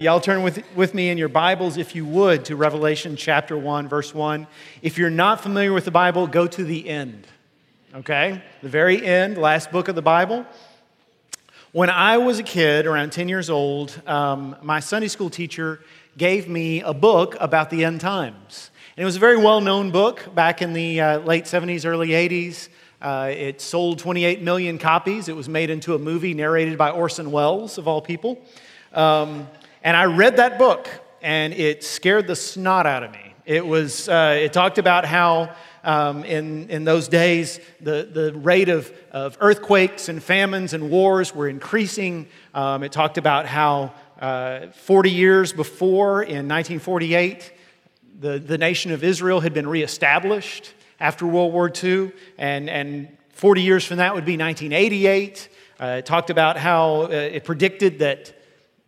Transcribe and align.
Y'all 0.00 0.20
turn 0.20 0.44
with, 0.44 0.62
with 0.76 0.94
me 0.94 1.08
in 1.08 1.18
your 1.18 1.28
Bibles, 1.28 1.76
if 1.76 1.96
you 1.96 2.04
would, 2.04 2.44
to 2.44 2.54
Revelation 2.54 3.16
chapter 3.16 3.58
1, 3.58 3.88
verse 3.88 4.14
1. 4.14 4.46
If 4.80 4.96
you're 4.96 5.10
not 5.10 5.40
familiar 5.40 5.72
with 5.72 5.84
the 5.84 5.90
Bible, 5.90 6.28
go 6.28 6.46
to 6.46 6.62
the 6.62 6.88
end, 6.88 7.26
okay? 7.92 8.40
The 8.62 8.68
very 8.68 9.04
end, 9.04 9.36
last 9.38 9.72
book 9.72 9.88
of 9.88 9.96
the 9.96 10.02
Bible. 10.02 10.46
When 11.72 11.90
I 11.90 12.18
was 12.18 12.38
a 12.38 12.44
kid, 12.44 12.86
around 12.86 13.10
10 13.10 13.28
years 13.28 13.50
old, 13.50 14.00
um, 14.06 14.54
my 14.62 14.78
Sunday 14.78 15.08
school 15.08 15.30
teacher 15.30 15.80
gave 16.16 16.48
me 16.48 16.80
a 16.80 16.94
book 16.94 17.36
about 17.40 17.68
the 17.68 17.84
end 17.84 18.00
times. 18.00 18.70
And 18.96 19.02
it 19.02 19.04
was 19.04 19.16
a 19.16 19.20
very 19.20 19.36
well 19.36 19.60
known 19.60 19.90
book 19.90 20.32
back 20.32 20.62
in 20.62 20.74
the 20.74 21.00
uh, 21.00 21.18
late 21.20 21.46
70s, 21.46 21.84
early 21.84 22.10
80s. 22.10 22.68
Uh, 23.02 23.32
it 23.34 23.60
sold 23.60 23.98
28 23.98 24.42
million 24.42 24.78
copies. 24.78 25.28
It 25.28 25.34
was 25.34 25.48
made 25.48 25.70
into 25.70 25.96
a 25.96 25.98
movie 25.98 26.34
narrated 26.34 26.78
by 26.78 26.90
Orson 26.90 27.32
Welles, 27.32 27.78
of 27.78 27.88
all 27.88 28.00
people. 28.00 28.40
Um, 28.92 29.48
and 29.88 29.96
I 29.96 30.04
read 30.04 30.36
that 30.36 30.58
book, 30.58 30.86
and 31.22 31.54
it 31.54 31.82
scared 31.82 32.26
the 32.26 32.36
snot 32.36 32.84
out 32.84 33.04
of 33.04 33.10
me. 33.10 33.32
It, 33.46 33.66
was, 33.66 34.06
uh, 34.06 34.38
it 34.38 34.52
talked 34.52 34.76
about 34.76 35.06
how 35.06 35.54
um, 35.82 36.24
in, 36.24 36.68
in 36.68 36.84
those 36.84 37.08
days 37.08 37.58
the, 37.80 38.06
the 38.12 38.34
rate 38.34 38.68
of, 38.68 38.92
of 39.12 39.38
earthquakes 39.40 40.10
and 40.10 40.22
famines 40.22 40.74
and 40.74 40.90
wars 40.90 41.34
were 41.34 41.48
increasing. 41.48 42.28
Um, 42.52 42.82
it 42.82 42.92
talked 42.92 43.16
about 43.16 43.46
how 43.46 43.94
uh, 44.20 44.66
40 44.72 45.10
years 45.10 45.54
before, 45.54 46.22
in 46.22 46.46
1948, 46.46 47.50
the, 48.20 48.38
the 48.38 48.58
nation 48.58 48.90
of 48.90 49.02
Israel 49.02 49.40
had 49.40 49.54
been 49.54 49.66
reestablished 49.66 50.74
after 51.00 51.26
World 51.26 51.54
War 51.54 51.72
II, 51.82 52.12
and, 52.36 52.68
and 52.68 53.08
40 53.30 53.62
years 53.62 53.86
from 53.86 53.96
that 53.96 54.14
would 54.14 54.26
be 54.26 54.36
1988. 54.36 55.48
Uh, 55.80 55.86
it 56.00 56.04
talked 56.04 56.28
about 56.28 56.58
how 56.58 57.04
uh, 57.04 57.08
it 57.08 57.44
predicted 57.44 58.00
that 58.00 58.34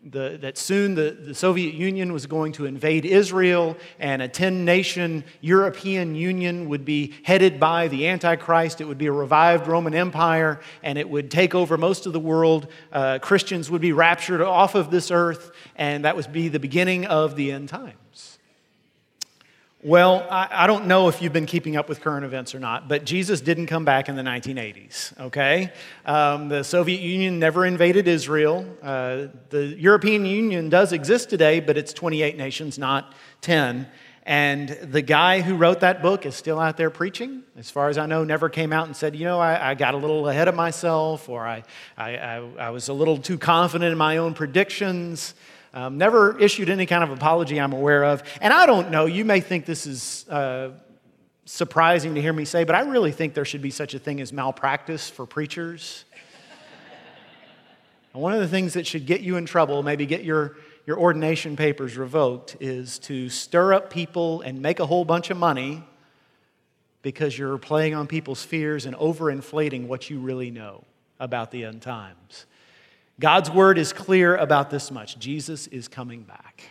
the, 0.03 0.39
that 0.41 0.57
soon 0.57 0.95
the, 0.95 1.11
the 1.11 1.35
Soviet 1.35 1.75
Union 1.75 2.13
was 2.13 2.27
going 2.27 2.53
to 2.53 2.65
invade 2.65 3.05
Israel, 3.05 3.77
and 3.99 4.23
a 4.23 4.29
10 4.29 4.65
nation 4.65 5.25
European 5.43 6.15
Union 6.15 6.69
would 6.71 6.85
be 6.85 7.15
headed 7.23 7.61
by 7.61 7.89
the 7.89 8.09
Antichrist. 8.09 8.81
It 8.81 8.87
would 8.87 8.99
be 8.99 9.07
a 9.07 9.13
revived 9.13 9.67
Roman 9.67 9.95
Empire, 9.95 10.61
and 10.83 10.97
it 10.97 11.09
would 11.09 11.31
take 11.31 11.55
over 11.55 11.77
most 11.77 12.07
of 12.07 12.15
the 12.15 12.21
world. 12.21 12.69
Uh, 12.91 13.19
Christians 13.21 13.71
would 13.71 13.83
be 13.83 13.93
raptured 13.93 14.41
off 14.41 14.75
of 14.75 14.91
this 14.91 15.11
earth, 15.11 15.53
and 15.77 16.05
that 16.05 16.17
would 16.17 16.33
be 16.33 16.49
the 16.49 16.61
beginning 16.61 17.05
of 17.05 17.37
the 17.37 17.53
end 17.53 17.69
times. 17.69 18.40
Well, 19.83 20.27
I, 20.31 20.47
I, 20.51 20.67
don't 20.67 20.89
know 20.89 21.09
if 21.09 21.23
you've 21.23 21.33
been 21.33 21.47
keeping 21.47 21.75
up 21.75 21.89
with 21.89 22.03
current 22.03 22.27
events 22.27 22.55
or 22.55 22.59
not, 22.59 22.87
but 22.87 23.07
Jesus 23.07 23.41
didn't 23.41 23.69
come 23.69 23.87
back 23.87 24.11
in 24.11 24.17
the 24.17 24.23
1980s, 24.23 25.19
okay? 25.19 25.73
Um, 26.05 26.51
the 26.51 26.63
Soviet 26.65 27.01
Union 27.01 27.39
never 27.39 27.65
invaded 27.65 28.07
Israel. 28.07 28.67
Uh, 28.83 29.29
the 29.49 29.75
European 29.79 30.27
Union 30.27 30.69
does 30.69 30.93
exist 30.93 31.31
today, 31.31 31.61
but 31.61 31.79
it's 31.79 31.95
28 31.95 32.37
nations, 32.37 32.79
not 32.79 33.15
10. 33.41 33.89
And 34.27 34.69
the 34.69 35.01
guy 35.01 35.41
who 35.41 35.57
wrote 35.57 35.81
that 35.81 36.03
book 36.03 36.27
is 36.27 36.37
still 36.37 36.61
out 36.61 36.77
there 36.77 36.91
preaching. 36.91 37.43
As 37.57 37.71
far 37.71 37.89
as 37.89 37.97
I 37.97 38.05
know, 38.05 38.23
never 38.23 38.51
came 38.51 38.75
out 38.75 38.85
and 38.87 38.95
said, 38.95 39.17
you 39.17 39.25
know, 39.25 39.41
I, 39.41 39.71
I 39.71 39.75
got 39.75 39.95
a 39.95 39.97
little 39.97 40.29
ahead 40.29 40.47
of 40.47 40.55
myself, 40.55 41.27
or 41.31 41.47
I, 41.47 41.63
I, 41.97 42.37
I 42.37 42.69
was 42.69 42.89
a 42.89 42.93
little 42.93 43.17
too 43.17 43.39
confident 43.39 43.91
in 43.91 43.97
my 43.97 44.19
own 44.19 44.35
predictions. 44.35 45.35
Um, 45.73 45.99
never 45.99 46.37
issued 46.39 46.69
any 46.69 46.87
kind 46.87 47.05
of 47.05 47.11
apology 47.11 47.61
I'm 47.61 47.73
aware 47.73 48.05
of. 48.05 48.25
And 48.41 48.53
I 48.53 48.67
don't 48.67 48.91
know, 48.91 49.07
you 49.07 49.25
may 49.25 49.41
think 49.41 49.67
this 49.67 49.87
is 49.87 50.29
uh, 50.29 50.71
surprising 51.45 52.15
to 52.17 52.21
hear 52.21 52.33
me 52.33 52.45
say, 52.45 52.65
but 52.65 52.75
I 52.75 52.81
really 52.81 53.13
think 53.13 53.35
there 53.35 53.45
should 53.45 53.63
be 53.63 53.71
such 53.71 53.95
a 53.95 53.99
thing 53.99 54.21
as 54.21 54.33
malpractice 54.33 55.09
for 55.09 55.27
preachers. 55.27 56.05
and 58.13 58.23
one 58.23 58.33
of 58.33 58.41
the 58.41 58.49
things 58.49 58.75
that 58.75 58.87
should 58.87 59.07
get 59.07 59.21
you 59.21 59.37
in 59.37 59.47
trouble, 59.47 59.83
maybe 59.85 60.07
get 60.07 60.25
your, 60.25 60.57
your 60.87 60.99
ordination 60.99 61.57
papers 61.57 61.97
revoked, 61.97 62.57
is 62.59 62.99
to 63.01 63.29
stir 63.29 63.73
up 63.73 63.91
people 63.91 64.41
and 64.41 64.61
make 64.61 64.81
a 64.81 64.87
whole 64.87 65.05
bunch 65.05 65.31
of 65.31 65.37
money 65.37 65.85
because 67.03 67.39
you're 67.39 67.59
playing 67.59 67.95
on 67.95 68.09
people's 68.09 68.43
fears 68.43 68.87
and 68.87 68.97
overinflating 68.97 69.87
what 69.87 70.11
you 70.11 70.19
really 70.19 70.51
know 70.51 70.85
about 71.21 71.51
the 71.51 71.65
end 71.65 71.81
times. 71.81 72.47
God's 73.21 73.51
word 73.51 73.77
is 73.79 73.93
clear 73.93 74.35
about 74.35 74.71
this 74.71 74.91
much 74.91 75.19
Jesus 75.19 75.67
is 75.69 75.87
coming 75.89 76.23
back. 76.23 76.65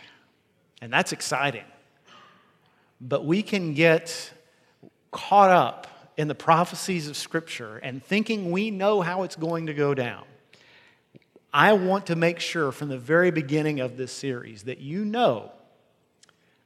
And 0.82 0.92
that's 0.92 1.12
exciting. 1.12 1.64
But 3.00 3.24
we 3.24 3.42
can 3.42 3.72
get 3.72 4.32
caught 5.12 5.50
up 5.50 5.86
in 6.16 6.28
the 6.28 6.34
prophecies 6.34 7.08
of 7.08 7.16
Scripture 7.16 7.78
and 7.78 8.04
thinking 8.04 8.50
we 8.50 8.70
know 8.70 9.00
how 9.00 9.22
it's 9.22 9.36
going 9.36 9.66
to 9.66 9.74
go 9.74 9.94
down. 9.94 10.24
I 11.52 11.72
want 11.72 12.06
to 12.06 12.16
make 12.16 12.40
sure 12.40 12.72
from 12.72 12.88
the 12.88 12.98
very 12.98 13.30
beginning 13.30 13.80
of 13.80 13.96
this 13.96 14.12
series 14.12 14.64
that 14.64 14.78
you 14.78 15.04
know 15.04 15.52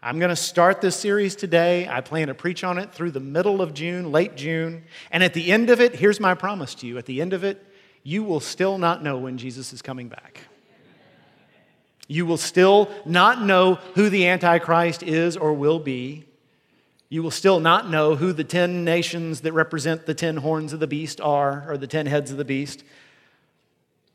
I'm 0.02 0.18
going 0.18 0.28
to 0.28 0.36
start 0.36 0.82
this 0.82 0.96
series 0.96 1.34
today. 1.34 1.88
I 1.88 2.02
plan 2.02 2.28
to 2.28 2.34
preach 2.34 2.62
on 2.62 2.76
it 2.76 2.92
through 2.92 3.12
the 3.12 3.20
middle 3.20 3.62
of 3.62 3.72
June, 3.72 4.12
late 4.12 4.36
June. 4.36 4.84
And 5.10 5.24
at 5.24 5.32
the 5.32 5.50
end 5.50 5.70
of 5.70 5.80
it, 5.80 5.94
here's 5.94 6.20
my 6.20 6.34
promise 6.34 6.74
to 6.76 6.86
you 6.86 6.98
at 6.98 7.06
the 7.06 7.22
end 7.22 7.32
of 7.32 7.42
it, 7.42 7.64
you 8.04 8.22
will 8.22 8.38
still 8.38 8.78
not 8.78 9.02
know 9.02 9.18
when 9.18 9.38
Jesus 9.38 9.72
is 9.72 9.82
coming 9.82 10.08
back. 10.08 10.42
You 12.06 12.26
will 12.26 12.36
still 12.36 12.90
not 13.06 13.42
know 13.42 13.76
who 13.94 14.10
the 14.10 14.28
Antichrist 14.28 15.02
is 15.02 15.38
or 15.38 15.54
will 15.54 15.78
be. 15.78 16.26
You 17.08 17.22
will 17.22 17.30
still 17.30 17.60
not 17.60 17.88
know 17.88 18.14
who 18.14 18.34
the 18.34 18.44
10 18.44 18.84
nations 18.84 19.40
that 19.40 19.52
represent 19.54 20.04
the 20.04 20.14
10 20.14 20.36
horns 20.36 20.74
of 20.74 20.80
the 20.80 20.86
beast 20.86 21.18
are 21.20 21.64
or 21.66 21.78
the 21.78 21.86
10 21.86 22.04
heads 22.04 22.30
of 22.30 22.36
the 22.36 22.44
beast. 22.44 22.84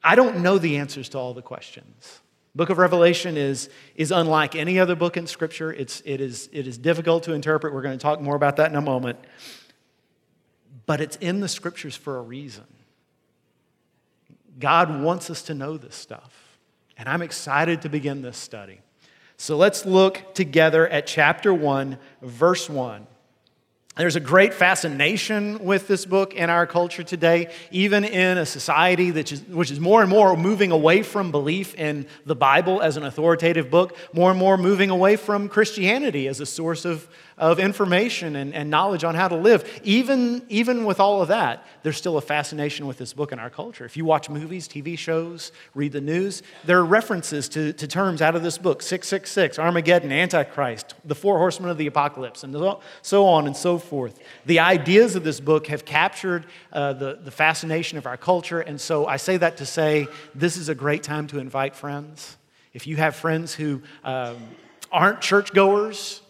I 0.04 0.14
don't 0.16 0.44
know 0.44 0.60
the 0.60 0.78
answers 0.78 1.10
to 1.10 1.18
all 1.18 1.34
the 1.34 1.42
questions. 1.42 2.20
Book 2.54 2.70
of 2.70 2.78
Revelation 2.78 3.38
is, 3.38 3.70
is 3.96 4.12
unlike 4.12 4.56
any 4.56 4.80
other 4.80 4.96
book 4.96 5.18
in 5.18 5.26
Scripture. 5.26 5.74
It's, 5.74 6.02
it, 6.06 6.22
is, 6.22 6.48
it 6.52 6.68
is 6.68 6.78
difficult 6.78 7.24
to 7.24 7.34
interpret. 7.34 7.74
We're 7.74 7.82
going 7.82 7.98
to 7.98 8.02
talk 8.02 8.22
more 8.22 8.36
about 8.36 8.58
that 8.58 8.70
in 8.70 8.78
a 8.78 8.82
moment. 8.82 9.18
But 10.86 11.02
it's 11.02 11.16
in 11.18 11.40
the 11.40 11.48
Scriptures 11.48 11.96
for 11.96 12.18
a 12.18 12.22
reason. 12.22 12.66
God 14.59 15.02
wants 15.02 15.30
us 15.30 15.42
to 15.44 15.53
know 15.53 15.78
this 15.78 15.96
stuff. 15.96 16.58
And 16.97 17.08
I'm 17.08 17.22
excited 17.22 17.81
to 17.84 17.90
begin 17.90 18.22
this 18.22 18.38
study. 18.38 18.81
So 19.38 19.56
let's 19.56 19.86
look 19.86 20.34
together 20.34 20.88
at 20.88 21.08
chapter 21.08 21.53
1, 21.53 21.97
verse 22.22 22.69
1. 22.69 23.08
There's 23.96 24.16
a 24.16 24.22
great 24.22 24.53
fascination 24.53 25.59
with 25.66 25.88
this 25.88 26.06
book 26.06 26.34
in 26.34 26.50
our 26.50 26.66
culture 26.66 27.03
today, 27.03 27.52
even 27.69 28.06
in 28.06 28.38
a 28.38 28.46
society 28.46 29.12
that 29.12 29.31
is, 29.31 29.42
which 29.44 29.72
is 29.72 29.80
more 29.80 30.02
and 30.02 30.09
more 30.09 30.38
moving 30.38 30.72
away 30.72 31.03
from 31.03 31.31
belief 31.31 31.75
in 31.75 32.08
the 32.25 32.36
Bible 32.36 32.81
as 32.81 32.96
an 32.96 33.03
authoritative 33.03 33.69
book, 33.69 33.98
more 34.14 34.30
and 34.30 34.40
more 34.40 34.58
moving 34.58 34.90
away 34.90 35.18
from 35.18 35.50
Christianity 35.50 36.30
as 36.30 36.40
a 36.40 36.46
source 36.46 36.86
of, 36.86 37.09
of 37.40 37.58
information 37.58 38.36
and, 38.36 38.54
and 38.54 38.70
knowledge 38.70 39.04
on 39.04 39.16
how 39.16 39.28
to 39.28 39.36
live. 39.36 39.82
Even, 39.84 40.44
even 40.50 40.84
with 40.84 41.00
all 41.00 41.22
of 41.22 41.30
that, 41.30 41.66
there's 41.84 41.98
still 41.98 42.18
a 42.18 42.22
fascination 42.22 42.86
with 42.86 42.98
this 42.98 43.14
book 43.14 43.32
in 43.32 43.40
our 43.40 43.50
culture. 43.50 43.86
If 43.86 43.96
you 43.96 44.04
watch 44.04 44.30
movies, 44.30 44.68
TV 44.68 44.98
shows, 44.98 45.54
read 45.74 45.94
the 45.94 46.02
news, 46.02 46.44
there 46.66 46.78
are 46.78 46.86
references 46.86 47.48
to, 47.50 47.72
to 47.74 47.88
terms 47.88 48.22
out 48.22 48.36
of 48.36 48.44
this 48.44 48.58
book 48.58 48.82
666, 48.82 49.58
Armageddon, 49.58 50.12
Antichrist, 50.12 50.94
the 51.06 51.16
four 51.16 51.38
horsemen 51.38 51.72
of 51.72 51.78
the 51.78 51.88
apocalypse, 51.88 52.44
and 52.44 52.54
so 53.02 53.26
on 53.26 53.48
and 53.48 53.56
so 53.56 53.78
forth. 53.78 54.20
The 54.46 54.60
ideas 54.60 55.16
of 55.16 55.24
this 55.24 55.40
book 55.40 55.68
have 55.68 55.86
captured 55.86 56.46
uh, 56.74 56.94
the, 56.94 57.20
the 57.24 57.32
fascination 57.32 57.98
of 57.98 58.06
our 58.06 58.18
culture, 58.18 58.60
and 58.60 58.80
so 58.80 59.08
I 59.08 59.16
say 59.16 59.38
that 59.38 59.58
to 59.58 59.66
say 59.66 60.08
this 60.36 60.58
is 60.58 60.68
a 60.68 60.76
great 60.76 61.04
time 61.04 61.28
to 61.28 61.40
invite 61.40 61.76
friends. 61.76 62.38
If 62.74 62.86
you 62.86 62.98
have 62.98 63.16
friends 63.16 63.54
who 63.54 63.82
um, 64.04 64.38
aren't 64.92 65.22
churchgoers, 65.22 66.22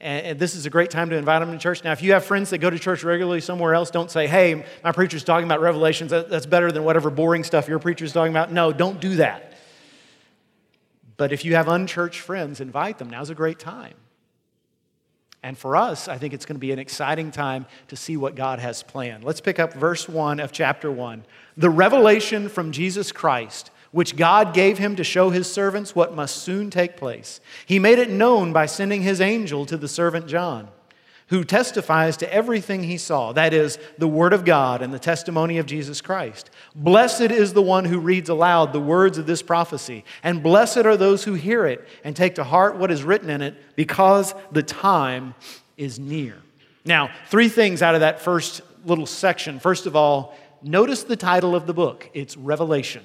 and 0.00 0.38
this 0.38 0.54
is 0.54 0.66
a 0.66 0.70
great 0.70 0.90
time 0.90 1.08
to 1.10 1.16
invite 1.16 1.40
them 1.40 1.52
to 1.52 1.58
church. 1.58 1.82
Now, 1.82 1.92
if 1.92 2.02
you 2.02 2.12
have 2.12 2.24
friends 2.24 2.50
that 2.50 2.58
go 2.58 2.68
to 2.68 2.78
church 2.78 3.02
regularly 3.02 3.40
somewhere 3.40 3.74
else, 3.74 3.90
don't 3.90 4.10
say, 4.10 4.26
hey, 4.26 4.64
my 4.84 4.92
preacher's 4.92 5.24
talking 5.24 5.46
about 5.46 5.60
Revelations. 5.60 6.10
That's 6.10 6.46
better 6.46 6.70
than 6.70 6.84
whatever 6.84 7.08
boring 7.08 7.44
stuff 7.44 7.66
your 7.66 7.78
preacher's 7.78 8.12
talking 8.12 8.32
about. 8.32 8.52
No, 8.52 8.72
don't 8.72 9.00
do 9.00 9.16
that. 9.16 9.54
But 11.16 11.32
if 11.32 11.46
you 11.46 11.54
have 11.54 11.66
unchurched 11.66 12.20
friends, 12.20 12.60
invite 12.60 12.98
them. 12.98 13.08
Now's 13.08 13.30
a 13.30 13.34
great 13.34 13.58
time. 13.58 13.94
And 15.42 15.56
for 15.56 15.76
us, 15.76 16.08
I 16.08 16.18
think 16.18 16.34
it's 16.34 16.44
going 16.44 16.56
to 16.56 16.60
be 16.60 16.72
an 16.72 16.78
exciting 16.78 17.30
time 17.30 17.66
to 17.88 17.96
see 17.96 18.16
what 18.16 18.34
God 18.34 18.58
has 18.58 18.82
planned. 18.82 19.24
Let's 19.24 19.40
pick 19.40 19.58
up 19.58 19.72
verse 19.72 20.08
1 20.08 20.40
of 20.40 20.52
chapter 20.52 20.90
1. 20.90 21.24
The 21.56 21.70
revelation 21.70 22.48
from 22.48 22.72
Jesus 22.72 23.12
Christ 23.12 23.70
which 23.96 24.14
God 24.14 24.52
gave 24.52 24.76
him 24.76 24.94
to 24.96 25.02
show 25.02 25.30
his 25.30 25.50
servants 25.50 25.96
what 25.96 26.14
must 26.14 26.42
soon 26.42 26.68
take 26.68 26.98
place. 26.98 27.40
He 27.64 27.78
made 27.78 27.98
it 27.98 28.10
known 28.10 28.52
by 28.52 28.66
sending 28.66 29.00
his 29.00 29.22
angel 29.22 29.64
to 29.64 29.78
the 29.78 29.88
servant 29.88 30.26
John, 30.26 30.68
who 31.28 31.44
testifies 31.44 32.18
to 32.18 32.30
everything 32.30 32.82
he 32.82 32.98
saw 32.98 33.32
that 33.32 33.54
is, 33.54 33.78
the 33.96 34.06
word 34.06 34.34
of 34.34 34.44
God 34.44 34.82
and 34.82 34.92
the 34.92 34.98
testimony 34.98 35.56
of 35.56 35.64
Jesus 35.64 36.02
Christ. 36.02 36.50
Blessed 36.74 37.30
is 37.30 37.54
the 37.54 37.62
one 37.62 37.86
who 37.86 37.98
reads 37.98 38.28
aloud 38.28 38.74
the 38.74 38.80
words 38.80 39.16
of 39.16 39.26
this 39.26 39.40
prophecy, 39.40 40.04
and 40.22 40.42
blessed 40.42 40.84
are 40.84 40.98
those 40.98 41.24
who 41.24 41.32
hear 41.32 41.64
it 41.64 41.88
and 42.04 42.14
take 42.14 42.34
to 42.34 42.44
heart 42.44 42.76
what 42.76 42.90
is 42.90 43.02
written 43.02 43.30
in 43.30 43.40
it, 43.40 43.54
because 43.76 44.34
the 44.52 44.62
time 44.62 45.34
is 45.78 45.98
near. 45.98 46.36
Now, 46.84 47.08
three 47.28 47.48
things 47.48 47.80
out 47.80 47.94
of 47.94 48.02
that 48.02 48.20
first 48.20 48.60
little 48.84 49.06
section. 49.06 49.58
First 49.58 49.86
of 49.86 49.96
all, 49.96 50.36
notice 50.62 51.02
the 51.04 51.16
title 51.16 51.54
of 51.54 51.66
the 51.66 51.72
book 51.72 52.10
it's 52.12 52.36
Revelation. 52.36 53.02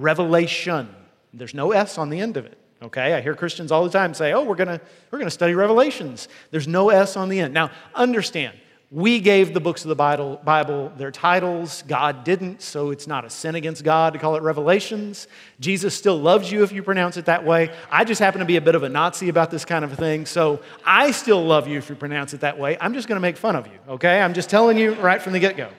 Revelation. 0.00 0.88
There's 1.32 1.54
no 1.54 1.72
S 1.72 1.98
on 1.98 2.10
the 2.10 2.20
end 2.20 2.36
of 2.36 2.46
it. 2.46 2.58
Okay, 2.82 3.12
I 3.12 3.20
hear 3.20 3.34
Christians 3.34 3.70
all 3.70 3.84
the 3.84 3.90
time 3.90 4.14
say, 4.14 4.32
oh, 4.32 4.42
we're 4.42 4.54
gonna, 4.54 4.80
we're 5.10 5.18
gonna 5.18 5.30
study 5.30 5.54
Revelations. 5.54 6.28
There's 6.50 6.66
no 6.66 6.88
S 6.88 7.16
on 7.16 7.28
the 7.28 7.40
end. 7.40 7.52
Now, 7.52 7.70
understand, 7.94 8.56
we 8.90 9.20
gave 9.20 9.54
the 9.54 9.60
books 9.60 9.84
of 9.84 9.88
the 9.88 9.94
Bible, 9.94 10.40
Bible 10.42 10.90
their 10.96 11.12
titles. 11.12 11.84
God 11.86 12.24
didn't, 12.24 12.62
so 12.62 12.90
it's 12.90 13.06
not 13.06 13.24
a 13.24 13.30
sin 13.30 13.54
against 13.54 13.84
God 13.84 14.14
to 14.14 14.18
call 14.18 14.34
it 14.34 14.42
Revelations. 14.42 15.28
Jesus 15.60 15.94
still 15.94 16.18
loves 16.18 16.50
you 16.50 16.64
if 16.64 16.72
you 16.72 16.82
pronounce 16.82 17.16
it 17.16 17.26
that 17.26 17.44
way. 17.44 17.70
I 17.90 18.04
just 18.04 18.18
happen 18.18 18.40
to 18.40 18.46
be 18.46 18.56
a 18.56 18.60
bit 18.60 18.74
of 18.74 18.82
a 18.82 18.88
Nazi 18.88 19.28
about 19.28 19.50
this 19.50 19.64
kind 19.64 19.84
of 19.84 19.92
thing, 19.92 20.26
so 20.26 20.60
I 20.84 21.12
still 21.12 21.44
love 21.44 21.68
you 21.68 21.78
if 21.78 21.88
you 21.88 21.94
pronounce 21.94 22.34
it 22.34 22.40
that 22.40 22.58
way. 22.58 22.78
I'm 22.80 22.94
just 22.94 23.06
going 23.06 23.16
to 23.16 23.20
make 23.20 23.36
fun 23.36 23.54
of 23.54 23.66
you, 23.66 23.78
okay? 23.90 24.20
I'm 24.20 24.34
just 24.34 24.50
telling 24.50 24.76
you 24.76 24.94
right 24.94 25.22
from 25.22 25.34
the 25.34 25.38
get 25.38 25.56
go. 25.56 25.70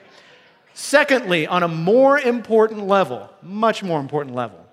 Secondly, 0.74 1.46
on 1.46 1.62
a 1.62 1.68
more 1.68 2.18
important 2.18 2.86
level, 2.86 3.30
much 3.42 3.82
more 3.82 4.00
important 4.00 4.34
level, 4.34 4.64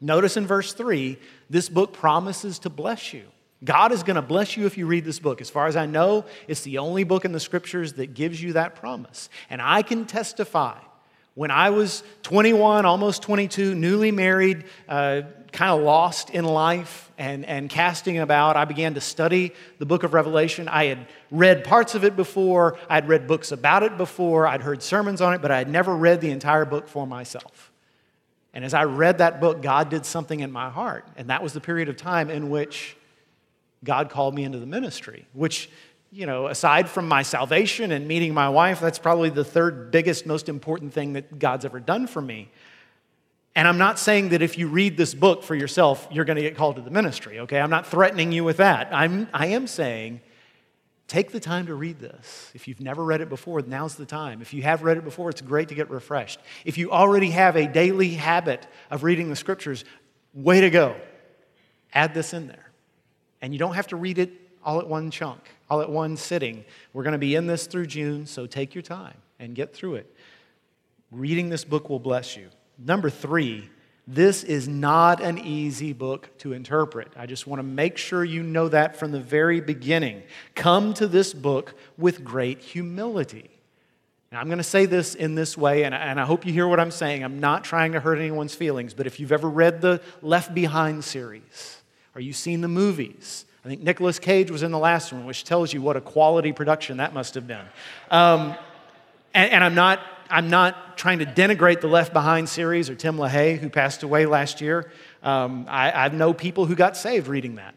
notice 0.00 0.36
in 0.36 0.46
verse 0.46 0.72
3, 0.72 1.18
this 1.50 1.68
book 1.68 1.92
promises 1.92 2.58
to 2.60 2.70
bless 2.70 3.12
you. 3.12 3.24
God 3.64 3.90
is 3.90 4.02
going 4.02 4.16
to 4.16 4.22
bless 4.22 4.56
you 4.56 4.66
if 4.66 4.78
you 4.78 4.86
read 4.86 5.04
this 5.04 5.18
book. 5.18 5.40
As 5.40 5.50
far 5.50 5.66
as 5.66 5.76
I 5.76 5.86
know, 5.86 6.24
it's 6.46 6.62
the 6.62 6.78
only 6.78 7.04
book 7.04 7.24
in 7.24 7.32
the 7.32 7.40
scriptures 7.40 7.94
that 7.94 8.14
gives 8.14 8.40
you 8.40 8.52
that 8.52 8.76
promise. 8.76 9.28
And 9.50 9.60
I 9.60 9.82
can 9.82 10.06
testify 10.06 10.78
when 11.34 11.50
I 11.50 11.70
was 11.70 12.02
21, 12.22 12.86
almost 12.86 13.22
22, 13.22 13.74
newly 13.74 14.12
married, 14.12 14.64
uh, 14.88 15.22
kind 15.52 15.72
of 15.72 15.82
lost 15.82 16.30
in 16.30 16.44
life 16.44 17.07
and, 17.18 17.44
and 17.44 17.68
casting 17.68 18.18
about, 18.18 18.56
I 18.56 18.64
began 18.64 18.94
to 18.94 19.00
study 19.00 19.52
the 19.78 19.86
book 19.86 20.04
of 20.04 20.14
Revelation. 20.14 20.68
I 20.68 20.84
had 20.84 21.06
read 21.30 21.64
parts 21.64 21.94
of 21.94 22.04
it 22.04 22.16
before, 22.16 22.78
I'd 22.88 23.08
read 23.08 23.26
books 23.26 23.52
about 23.52 23.82
it 23.82 23.98
before, 23.98 24.46
I'd 24.46 24.62
heard 24.62 24.82
sermons 24.82 25.20
on 25.20 25.34
it, 25.34 25.42
but 25.42 25.50
I 25.50 25.58
had 25.58 25.68
never 25.68 25.94
read 25.94 26.20
the 26.20 26.30
entire 26.30 26.64
book 26.64 26.88
for 26.88 27.06
myself. 27.06 27.72
And 28.54 28.64
as 28.64 28.72
I 28.72 28.84
read 28.84 29.18
that 29.18 29.40
book, 29.40 29.60
God 29.60 29.90
did 29.90 30.06
something 30.06 30.40
in 30.40 30.50
my 30.50 30.70
heart. 30.70 31.06
And 31.16 31.28
that 31.28 31.42
was 31.42 31.52
the 31.52 31.60
period 31.60 31.88
of 31.88 31.96
time 31.96 32.30
in 32.30 32.50
which 32.50 32.96
God 33.84 34.10
called 34.10 34.34
me 34.34 34.44
into 34.44 34.58
the 34.58 34.66
ministry, 34.66 35.26
which, 35.32 35.68
you 36.10 36.24
know, 36.24 36.46
aside 36.46 36.88
from 36.88 37.08
my 37.08 37.22
salvation 37.22 37.92
and 37.92 38.08
meeting 38.08 38.32
my 38.32 38.48
wife, 38.48 38.80
that's 38.80 38.98
probably 38.98 39.30
the 39.30 39.44
third 39.44 39.90
biggest, 39.90 40.24
most 40.24 40.48
important 40.48 40.92
thing 40.92 41.12
that 41.12 41.38
God's 41.38 41.64
ever 41.64 41.80
done 41.80 42.06
for 42.06 42.22
me. 42.22 42.48
And 43.58 43.66
I'm 43.66 43.76
not 43.76 43.98
saying 43.98 44.28
that 44.28 44.40
if 44.40 44.56
you 44.56 44.68
read 44.68 44.96
this 44.96 45.14
book 45.14 45.42
for 45.42 45.56
yourself, 45.56 46.06
you're 46.12 46.24
going 46.24 46.36
to 46.36 46.42
get 46.42 46.54
called 46.54 46.76
to 46.76 46.80
the 46.80 46.92
ministry, 46.92 47.40
okay? 47.40 47.58
I'm 47.58 47.70
not 47.70 47.88
threatening 47.88 48.30
you 48.30 48.44
with 48.44 48.58
that. 48.58 48.88
I'm, 48.92 49.26
I 49.34 49.48
am 49.48 49.66
saying 49.66 50.20
take 51.08 51.32
the 51.32 51.40
time 51.40 51.66
to 51.66 51.74
read 51.74 51.98
this. 51.98 52.52
If 52.54 52.68
you've 52.68 52.80
never 52.80 53.02
read 53.02 53.20
it 53.20 53.28
before, 53.28 53.60
now's 53.62 53.96
the 53.96 54.06
time. 54.06 54.42
If 54.42 54.54
you 54.54 54.62
have 54.62 54.84
read 54.84 54.96
it 54.96 55.02
before, 55.02 55.28
it's 55.28 55.40
great 55.40 55.70
to 55.70 55.74
get 55.74 55.90
refreshed. 55.90 56.38
If 56.64 56.78
you 56.78 56.92
already 56.92 57.30
have 57.30 57.56
a 57.56 57.66
daily 57.66 58.10
habit 58.10 58.64
of 58.92 59.02
reading 59.02 59.28
the 59.28 59.34
scriptures, 59.34 59.84
way 60.34 60.60
to 60.60 60.70
go. 60.70 60.94
Add 61.92 62.14
this 62.14 62.34
in 62.34 62.46
there. 62.46 62.70
And 63.42 63.52
you 63.52 63.58
don't 63.58 63.74
have 63.74 63.88
to 63.88 63.96
read 63.96 64.18
it 64.18 64.30
all 64.62 64.78
at 64.78 64.86
one 64.86 65.10
chunk, 65.10 65.40
all 65.68 65.80
at 65.80 65.90
one 65.90 66.16
sitting. 66.16 66.64
We're 66.92 67.02
going 67.02 67.10
to 67.10 67.18
be 67.18 67.34
in 67.34 67.48
this 67.48 67.66
through 67.66 67.86
June, 67.86 68.24
so 68.24 68.46
take 68.46 68.76
your 68.76 68.82
time 68.82 69.16
and 69.40 69.56
get 69.56 69.74
through 69.74 69.96
it. 69.96 70.14
Reading 71.10 71.48
this 71.48 71.64
book 71.64 71.90
will 71.90 71.98
bless 71.98 72.36
you. 72.36 72.50
Number 72.78 73.10
three, 73.10 73.68
this 74.06 74.42
is 74.44 74.68
not 74.68 75.20
an 75.20 75.38
easy 75.38 75.92
book 75.92 76.30
to 76.38 76.52
interpret. 76.52 77.12
I 77.16 77.26
just 77.26 77.46
want 77.46 77.58
to 77.58 77.64
make 77.64 77.98
sure 77.98 78.24
you 78.24 78.42
know 78.42 78.68
that 78.68 78.96
from 78.96 79.12
the 79.12 79.20
very 79.20 79.60
beginning. 79.60 80.22
Come 80.54 80.94
to 80.94 81.06
this 81.06 81.34
book 81.34 81.74
with 81.98 82.24
great 82.24 82.60
humility. 82.60 83.50
Now, 84.30 84.40
I'm 84.40 84.46
going 84.46 84.58
to 84.58 84.64
say 84.64 84.86
this 84.86 85.14
in 85.14 85.34
this 85.34 85.56
way, 85.56 85.84
and, 85.84 85.94
I 85.94 86.24
hope 86.24 86.46
you 86.46 86.52
hear 86.52 86.68
what 86.68 86.78
I'm 86.78 86.90
saying. 86.90 87.22
I'm 87.22 87.40
not 87.40 87.64
trying 87.64 87.92
to 87.92 88.00
hurt 88.00 88.18
anyone's 88.18 88.54
feelings, 88.54 88.94
but 88.94 89.06
if 89.06 89.18
you've 89.18 89.32
ever 89.32 89.48
read 89.48 89.80
the 89.80 90.02
Left 90.22 90.54
Behind 90.54 91.02
series, 91.02 91.82
or 92.14 92.20
you've 92.20 92.36
seen 92.36 92.60
the 92.60 92.68
movies. 92.68 93.44
I 93.64 93.68
think 93.68 93.82
Nicolas 93.82 94.18
Cage 94.18 94.50
was 94.50 94.62
in 94.62 94.70
the 94.70 94.78
last 94.78 95.12
one, 95.12 95.24
which 95.24 95.44
tells 95.44 95.72
you 95.72 95.80
what 95.82 95.96
a 95.96 96.00
quality 96.00 96.52
production 96.52 96.98
that 96.98 97.14
must 97.14 97.34
have 97.34 97.46
been. 97.46 97.64
Um, 98.10 98.54
and, 99.34 99.52
and 99.52 99.64
I'm, 99.64 99.74
not, 99.74 100.00
I'm 100.30 100.48
not 100.50 100.98
trying 100.98 101.20
to 101.20 101.26
denigrate 101.26 101.80
the 101.80 101.88
Left 101.88 102.12
Behind 102.12 102.48
series 102.48 102.90
or 102.90 102.94
Tim 102.94 103.16
LaHaye, 103.16 103.58
who 103.58 103.68
passed 103.68 104.02
away 104.02 104.26
last 104.26 104.60
year. 104.60 104.90
Um, 105.22 105.66
I, 105.68 105.90
I 105.92 106.08
know 106.08 106.32
people 106.32 106.66
who 106.66 106.74
got 106.74 106.96
saved 106.96 107.28
reading 107.28 107.56
that. 107.56 107.74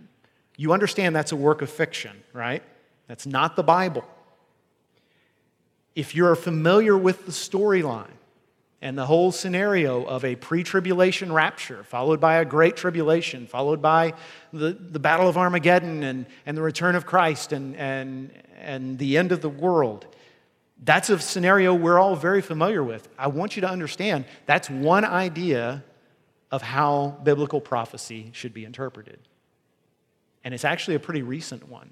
You 0.57 0.74
understand 0.74 1.15
that's 1.15 1.31
a 1.31 1.36
work 1.36 1.62
of 1.62 1.69
fiction, 1.69 2.12
right? 2.33 2.63
That's 3.07 3.25
not 3.25 3.56
the 3.56 3.63
Bible. 3.63 4.03
If 5.95 6.15
you're 6.15 6.36
familiar 6.36 6.98
with 6.98 7.25
the 7.25 7.31
storyline, 7.31 8.12
and 8.81 8.97
the 8.97 9.06
whole 9.06 9.31
scenario 9.31 10.04
of 10.04 10.25
a 10.25 10.36
pre 10.36 10.63
tribulation 10.63 11.31
rapture, 11.31 11.83
followed 11.83 12.19
by 12.19 12.36
a 12.36 12.45
great 12.45 12.75
tribulation, 12.75 13.45
followed 13.45 13.81
by 13.81 14.13
the, 14.51 14.74
the 14.74 15.00
battle 15.00 15.27
of 15.27 15.38
Armageddon 15.38 16.01
and, 16.01 16.25
and 16.45 16.57
the 16.57 16.63
return 16.63 16.95
of 16.95 17.06
Christ 17.06 17.54
and, 17.54 17.75
and, 17.75 18.31
and 18.59 18.97
the 18.97 19.18
end 19.18 19.31
of 19.31 19.42
the 19.42 19.50
world. 19.50 20.07
That's 20.81 21.10
a 21.10 21.19
scenario 21.19 21.75
we're 21.75 22.00
all 22.00 22.16
very 22.16 22.42
familiar 22.42 22.83
with. 22.83 23.07
I 23.18 23.28
want 23.28 23.56
you 23.56 23.62
to 23.62 23.69
understand 23.69 24.25
that's 24.48 24.69
one 24.69 25.06
idea 25.06 25.83
of 26.51 26.62
how 26.62 27.19
biblical 27.24 27.62
prophecy 27.62 28.31
should 28.33 28.54
be 28.54 28.66
interpreted. 28.66 29.19
And 30.44 30.54
it's 30.54 30.66
actually 30.66 30.95
a 30.95 31.00
pretty 31.00 31.22
recent 31.22 31.69
one. 31.69 31.92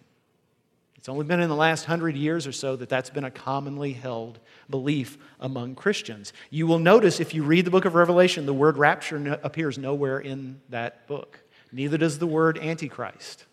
It's 0.96 1.08
only 1.08 1.24
been 1.24 1.40
in 1.40 1.48
the 1.48 1.56
last 1.56 1.86
hundred 1.86 2.18
years 2.18 2.46
or 2.46 2.52
so 2.52 2.76
that 2.76 2.90
that's 2.90 3.10
been 3.10 3.24
a 3.24 3.32
commonly 3.32 3.94
held 3.94 4.40
belief 4.70 5.18
among 5.40 5.76
Christians. 5.76 6.34
You 6.50 6.68
will 6.68 6.80
notice 6.80 7.22
if 7.22 7.34
you 7.34 7.44
read 7.44 7.64
the 7.64 7.72
book 7.72 7.86
of 7.86 7.96
Revelation, 7.96 8.46
the 8.46 8.54
word 8.54 8.78
rapture 8.78 9.40
appears 9.42 9.78
nowhere 9.78 10.20
in 10.20 10.60
that 10.70 11.08
book. 11.08 11.40
Neither 11.72 11.98
does 11.98 12.20
the 12.20 12.28
word 12.28 12.58
antichrist. 12.58 13.46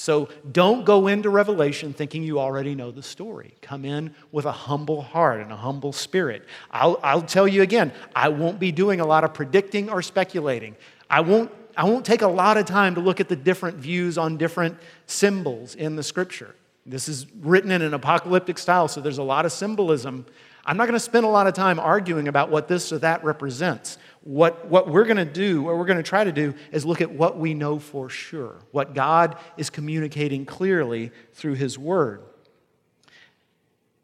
So 0.00 0.30
don't 0.50 0.86
go 0.86 1.08
into 1.08 1.28
Revelation 1.28 1.92
thinking 1.92 2.22
you 2.22 2.40
already 2.40 2.74
know 2.74 2.90
the 2.90 3.02
story. 3.02 3.52
Come 3.60 3.84
in 3.84 4.14
with 4.32 4.46
a 4.46 4.52
humble 4.52 5.02
heart 5.02 5.42
and 5.42 5.52
a 5.52 5.56
humble 5.56 5.92
spirit. 5.92 6.46
I'll, 6.70 6.98
I'll 7.02 7.20
tell 7.20 7.46
you 7.46 7.60
again, 7.60 7.92
I 8.16 8.30
won't 8.30 8.58
be 8.58 8.72
doing 8.72 9.00
a 9.00 9.06
lot 9.06 9.24
of 9.24 9.34
predicting 9.34 9.90
or 9.90 10.00
speculating. 10.00 10.74
I 11.10 11.20
won't 11.20 11.52
I 11.76 11.84
won't 11.84 12.06
take 12.06 12.22
a 12.22 12.28
lot 12.28 12.56
of 12.56 12.64
time 12.64 12.94
to 12.94 13.00
look 13.00 13.20
at 13.20 13.28
the 13.28 13.36
different 13.36 13.76
views 13.76 14.16
on 14.16 14.38
different 14.38 14.78
symbols 15.06 15.74
in 15.74 15.96
the 15.96 16.02
scripture. 16.02 16.54
This 16.86 17.06
is 17.06 17.26
written 17.40 17.70
in 17.70 17.82
an 17.82 17.94
apocalyptic 17.94 18.58
style, 18.58 18.88
so 18.88 19.00
there's 19.00 19.18
a 19.18 19.22
lot 19.22 19.44
of 19.44 19.52
symbolism. 19.52 20.26
I'm 20.64 20.76
not 20.76 20.84
going 20.84 20.94
to 20.94 21.00
spend 21.00 21.24
a 21.26 21.28
lot 21.28 21.46
of 21.46 21.54
time 21.54 21.78
arguing 21.78 22.26
about 22.26 22.50
what 22.50 22.68
this 22.68 22.90
or 22.92 22.98
that 22.98 23.22
represents. 23.22 23.98
What, 24.22 24.66
what 24.66 24.88
we're 24.88 25.04
going 25.04 25.16
to 25.16 25.24
do, 25.24 25.62
what 25.62 25.76
we're 25.76 25.86
going 25.86 25.96
to 25.96 26.02
try 26.02 26.24
to 26.24 26.32
do, 26.32 26.54
is 26.72 26.84
look 26.84 27.00
at 27.00 27.10
what 27.10 27.38
we 27.38 27.54
know 27.54 27.78
for 27.78 28.10
sure, 28.10 28.58
what 28.70 28.94
God 28.94 29.36
is 29.56 29.70
communicating 29.70 30.44
clearly 30.44 31.10
through 31.32 31.54
His 31.54 31.78
Word. 31.78 32.22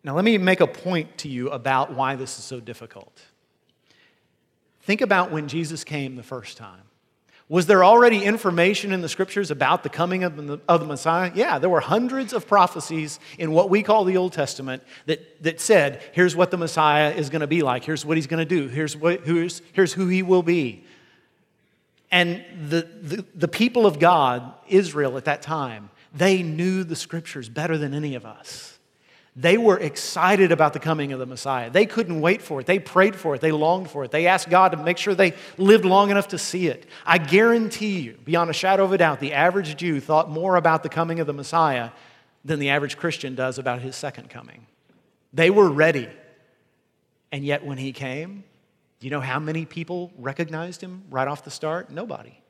Now, 0.03 0.15
let 0.15 0.25
me 0.25 0.39
make 0.39 0.61
a 0.61 0.67
point 0.67 1.19
to 1.19 1.29
you 1.29 1.51
about 1.51 1.93
why 1.93 2.15
this 2.15 2.39
is 2.39 2.45
so 2.45 2.61
difficult. 2.61 3.21
Think 4.83 5.01
about 5.01 5.33
when 5.33 5.49
Jesus 5.49 5.83
came 5.83 6.15
the 6.15 6.23
first 6.23 6.57
time. 6.57 6.83
Was 7.49 7.67
there 7.67 7.85
already 7.85 8.25
information 8.25 8.93
in 8.93 9.03
the 9.03 9.09
scriptures 9.09 9.53
about 9.53 9.85
the 9.85 9.89
coming 9.89 10.25
of 10.25 10.37
the, 10.37 10.61
of 10.69 10.81
the, 10.81 10.87
Messiah? 10.87 11.31
Yeah, 11.33 11.61
there 11.61 11.71
were 11.71 11.81
hundreds 11.81 12.33
of 12.33 12.49
prophecies 12.49 13.21
in 13.39 13.53
what 13.53 13.71
we 13.71 13.85
call 13.85 14.05
the 14.05 14.17
Old 14.17 14.33
Testament 14.33 14.83
that, 15.07 15.43
that 15.45 15.61
said, 15.61 16.03
here's 16.13 16.35
what 16.35 16.51
the 16.51 16.57
Messiah 16.57 17.13
is 17.13 17.31
going 17.31 17.43
to 17.43 17.47
be 17.47 17.63
like, 17.63 17.85
here's 17.85 18.05
what 18.05 18.17
he's 18.17 18.27
going 18.27 18.47
to 18.47 18.61
do, 18.61 18.67
here's, 18.67 18.97
what, 18.97 19.21
who's, 19.21 19.63
here's 19.73 19.93
who 19.93 20.09
he 20.09 20.25
will 20.25 20.43
be. 20.43 20.85
And 22.11 22.45
the, 22.69 22.83
the, 22.83 23.25
the 23.35 23.49
people 23.49 23.87
of 23.87 24.01
God, 24.01 24.53
Israel 24.67 25.17
at 25.17 25.27
that 25.27 25.43
time, 25.43 25.91
they 26.13 26.43
knew 26.43 26.83
the 26.83 26.97
scriptures 26.97 27.49
better 27.49 27.79
than 27.79 27.95
any 27.95 28.17
of 28.17 28.27
us. 28.27 28.76
They 29.39 29.59
were 29.59 29.79
excited 29.79 30.51
about 30.51 30.73
the 30.73 30.79
coming 30.79 31.13
of 31.13 31.19
the 31.19 31.27
Messiah. 31.27 31.69
They 31.69 31.85
couldn't 31.85 32.23
wait 32.23 32.41
for 32.41 32.61
it. 32.61 32.67
They 32.67 32.79
prayed 32.79 33.15
for 33.15 33.35
it. 33.35 33.43
They 33.43 33.53
longed 33.53 33.91
for 33.91 34.03
it. 34.03 34.11
They 34.11 34.27
asked 34.27 34.49
God 34.49 34.71
to 34.71 34.79
make 34.79 34.97
sure 34.97 35.15
they 35.15 35.35
lived 35.59 35.85
long 35.85 36.11
enough 36.11 36.29
to 36.29 36.39
see 36.39 36.69
it. 36.69 36.87
I 37.05 37.19
guarantee 37.19 38.01
you, 38.01 38.19
beyond 38.25 38.49
a 38.49 38.55
shadow 38.55 38.85
of 38.85 38.93
a 38.93 38.99
doubt, 38.99 39.21
the 39.21 39.35
average 39.35 39.77
Jew 39.77 40.01
thought 40.01 40.31
more 40.31 40.57
about 40.57 40.83
the 40.83 40.89
coming 40.89 41.21
of 41.21 41.27
the 41.27 41.35
Messiah 41.35 41.91
than 42.47 42.61
the 42.61 42.71
average 42.71 42.97
Christian 42.97 43.35
does 43.35 43.59
about 43.59 43.83
his 43.83 43.95
second 43.95 44.31
coming. 44.31 44.67
They 45.35 45.51
were 45.51 45.69
ready. 45.69 46.09
And 47.31 47.45
yet, 47.45 47.63
when 47.63 47.77
he 47.77 47.93
came, 47.93 48.45
you 49.01 49.11
know 49.11 49.21
how 49.21 49.39
many 49.39 49.67
people 49.67 50.13
recognized 50.17 50.81
him 50.81 51.03
right 51.11 51.29
off 51.29 51.45
the 51.45 51.51
start? 51.51 51.91
Nobody. 51.91 52.41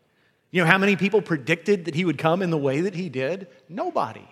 You 0.53 0.63
know 0.63 0.69
how 0.69 0.79
many 0.79 0.95
people 0.95 1.21
predicted 1.21 1.87
that 1.87 1.97
he 1.97 2.05
would 2.05 2.19
come 2.19 2.43
in 2.43 2.51
the 2.51 2.57
way 2.59 2.83
that 2.83 2.95
he 2.95 3.09
did? 3.09 3.49
Nobody. 3.69 4.29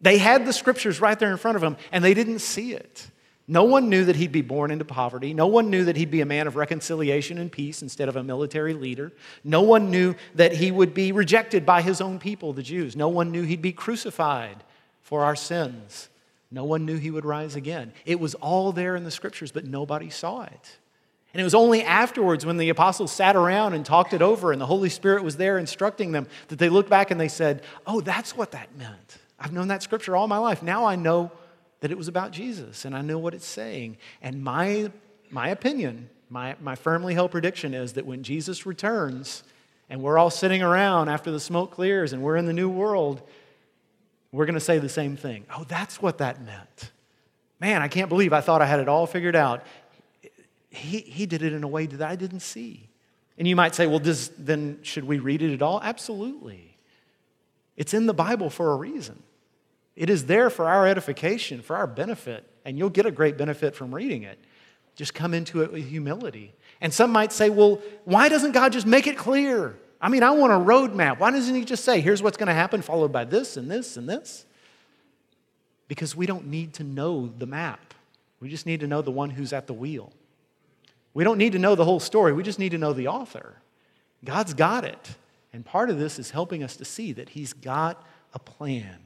They 0.00 0.18
had 0.18 0.46
the 0.46 0.52
scriptures 0.52 1.00
right 1.00 1.18
there 1.18 1.30
in 1.30 1.38
front 1.38 1.56
of 1.56 1.62
them, 1.62 1.76
and 1.90 2.04
they 2.04 2.14
didn't 2.14 2.40
see 2.40 2.72
it. 2.72 3.10
No 3.48 3.62
one 3.64 3.88
knew 3.88 4.04
that 4.06 4.16
he'd 4.16 4.32
be 4.32 4.42
born 4.42 4.72
into 4.72 4.84
poverty. 4.84 5.32
No 5.32 5.46
one 5.46 5.70
knew 5.70 5.84
that 5.84 5.96
he'd 5.96 6.10
be 6.10 6.20
a 6.20 6.26
man 6.26 6.48
of 6.48 6.56
reconciliation 6.56 7.38
and 7.38 7.50
peace 7.50 7.80
instead 7.80 8.08
of 8.08 8.16
a 8.16 8.24
military 8.24 8.74
leader. 8.74 9.12
No 9.44 9.62
one 9.62 9.90
knew 9.90 10.16
that 10.34 10.52
he 10.52 10.72
would 10.72 10.94
be 10.94 11.12
rejected 11.12 11.64
by 11.64 11.82
his 11.82 12.00
own 12.00 12.18
people, 12.18 12.52
the 12.52 12.62
Jews. 12.62 12.96
No 12.96 13.08
one 13.08 13.30
knew 13.30 13.42
he'd 13.42 13.62
be 13.62 13.72
crucified 13.72 14.64
for 15.00 15.22
our 15.22 15.36
sins. 15.36 16.08
No 16.50 16.64
one 16.64 16.84
knew 16.84 16.96
he 16.96 17.10
would 17.10 17.24
rise 17.24 17.54
again. 17.54 17.92
It 18.04 18.18
was 18.18 18.34
all 18.34 18.72
there 18.72 18.96
in 18.96 19.04
the 19.04 19.10
scriptures, 19.12 19.52
but 19.52 19.64
nobody 19.64 20.10
saw 20.10 20.42
it. 20.42 20.78
And 21.32 21.40
it 21.40 21.44
was 21.44 21.54
only 21.54 21.84
afterwards 21.84 22.46
when 22.46 22.56
the 22.56 22.70
apostles 22.70 23.12
sat 23.12 23.36
around 23.36 23.74
and 23.74 23.84
talked 23.84 24.12
it 24.12 24.22
over 24.22 24.52
and 24.52 24.60
the 24.60 24.66
Holy 24.66 24.88
Spirit 24.88 25.22
was 25.22 25.36
there 25.36 25.58
instructing 25.58 26.12
them 26.12 26.26
that 26.48 26.58
they 26.58 26.68
looked 26.68 26.90
back 26.90 27.10
and 27.10 27.20
they 27.20 27.28
said, 27.28 27.62
Oh, 27.86 28.00
that's 28.00 28.36
what 28.36 28.52
that 28.52 28.74
meant. 28.76 29.18
I've 29.46 29.52
known 29.52 29.68
that 29.68 29.80
scripture 29.80 30.16
all 30.16 30.26
my 30.26 30.38
life. 30.38 30.60
Now 30.60 30.86
I 30.86 30.96
know 30.96 31.30
that 31.78 31.92
it 31.92 31.96
was 31.96 32.08
about 32.08 32.32
Jesus 32.32 32.84
and 32.84 32.96
I 32.96 33.00
know 33.00 33.16
what 33.16 33.32
it's 33.32 33.46
saying. 33.46 33.96
And 34.20 34.42
my, 34.42 34.90
my 35.30 35.50
opinion, 35.50 36.10
my, 36.28 36.56
my 36.60 36.74
firmly 36.74 37.14
held 37.14 37.30
prediction 37.30 37.72
is 37.72 37.92
that 37.92 38.04
when 38.04 38.24
Jesus 38.24 38.66
returns 38.66 39.44
and 39.88 40.02
we're 40.02 40.18
all 40.18 40.30
sitting 40.30 40.64
around 40.64 41.10
after 41.10 41.30
the 41.30 41.38
smoke 41.38 41.70
clears 41.70 42.12
and 42.12 42.24
we're 42.24 42.34
in 42.34 42.46
the 42.46 42.52
new 42.52 42.68
world, 42.68 43.22
we're 44.32 44.46
going 44.46 44.54
to 44.54 44.60
say 44.60 44.80
the 44.80 44.88
same 44.88 45.16
thing. 45.16 45.46
Oh, 45.56 45.62
that's 45.62 46.02
what 46.02 46.18
that 46.18 46.44
meant. 46.44 46.90
Man, 47.60 47.82
I 47.82 47.86
can't 47.86 48.08
believe 48.08 48.32
I 48.32 48.40
thought 48.40 48.62
I 48.62 48.66
had 48.66 48.80
it 48.80 48.88
all 48.88 49.06
figured 49.06 49.36
out 49.36 49.62
he, 50.70 51.02
he 51.02 51.24
did 51.26 51.44
it 51.44 51.52
in 51.52 51.62
a 51.62 51.68
way 51.68 51.86
that 51.86 52.02
I 52.02 52.16
didn't 52.16 52.40
see. 52.40 52.88
And 53.38 53.46
you 53.46 53.54
might 53.54 53.76
say, 53.76 53.86
well, 53.86 54.00
does, 54.00 54.26
then 54.30 54.80
should 54.82 55.04
we 55.04 55.20
read 55.20 55.40
it 55.40 55.54
at 55.54 55.62
all? 55.62 55.80
Absolutely. 55.84 56.76
It's 57.76 57.94
in 57.94 58.06
the 58.06 58.14
Bible 58.14 58.50
for 58.50 58.72
a 58.72 58.76
reason. 58.76 59.22
It 59.96 60.10
is 60.10 60.26
there 60.26 60.50
for 60.50 60.68
our 60.68 60.86
edification, 60.86 61.62
for 61.62 61.74
our 61.74 61.86
benefit, 61.86 62.44
and 62.64 62.78
you'll 62.78 62.90
get 62.90 63.06
a 63.06 63.10
great 63.10 63.38
benefit 63.38 63.74
from 63.74 63.94
reading 63.94 64.22
it. 64.24 64.38
Just 64.94 65.14
come 65.14 65.34
into 65.34 65.62
it 65.62 65.72
with 65.72 65.88
humility. 65.88 66.54
And 66.80 66.92
some 66.92 67.10
might 67.10 67.32
say, 67.32 67.48
well, 67.48 67.80
why 68.04 68.28
doesn't 68.28 68.52
God 68.52 68.72
just 68.72 68.86
make 68.86 69.06
it 69.06 69.16
clear? 69.16 69.76
I 70.00 70.10
mean, 70.10 70.22
I 70.22 70.30
want 70.30 70.52
a 70.52 70.56
roadmap. 70.56 71.18
Why 71.18 71.30
doesn't 71.30 71.54
He 71.54 71.64
just 71.64 71.84
say, 71.84 72.00
here's 72.00 72.22
what's 72.22 72.36
going 72.36 72.48
to 72.48 72.54
happen, 72.54 72.82
followed 72.82 73.12
by 73.12 73.24
this 73.24 73.56
and 73.56 73.70
this 73.70 73.96
and 73.96 74.08
this? 74.08 74.44
Because 75.88 76.14
we 76.14 76.26
don't 76.26 76.46
need 76.46 76.74
to 76.74 76.84
know 76.84 77.32
the 77.38 77.46
map, 77.46 77.94
we 78.40 78.48
just 78.50 78.66
need 78.66 78.80
to 78.80 78.86
know 78.86 79.00
the 79.00 79.10
one 79.10 79.30
who's 79.30 79.52
at 79.52 79.66
the 79.66 79.72
wheel. 79.72 80.12
We 81.14 81.24
don't 81.24 81.38
need 81.38 81.52
to 81.52 81.58
know 81.58 81.74
the 81.74 81.84
whole 81.84 82.00
story, 82.00 82.34
we 82.34 82.42
just 82.42 82.58
need 82.58 82.72
to 82.72 82.78
know 82.78 82.92
the 82.92 83.08
author. 83.08 83.54
God's 84.24 84.52
got 84.52 84.84
it. 84.84 85.14
And 85.52 85.64
part 85.64 85.88
of 85.88 85.98
this 85.98 86.18
is 86.18 86.30
helping 86.30 86.62
us 86.62 86.76
to 86.76 86.84
see 86.84 87.12
that 87.12 87.30
He's 87.30 87.54
got 87.54 88.04
a 88.34 88.38
plan. 88.38 88.98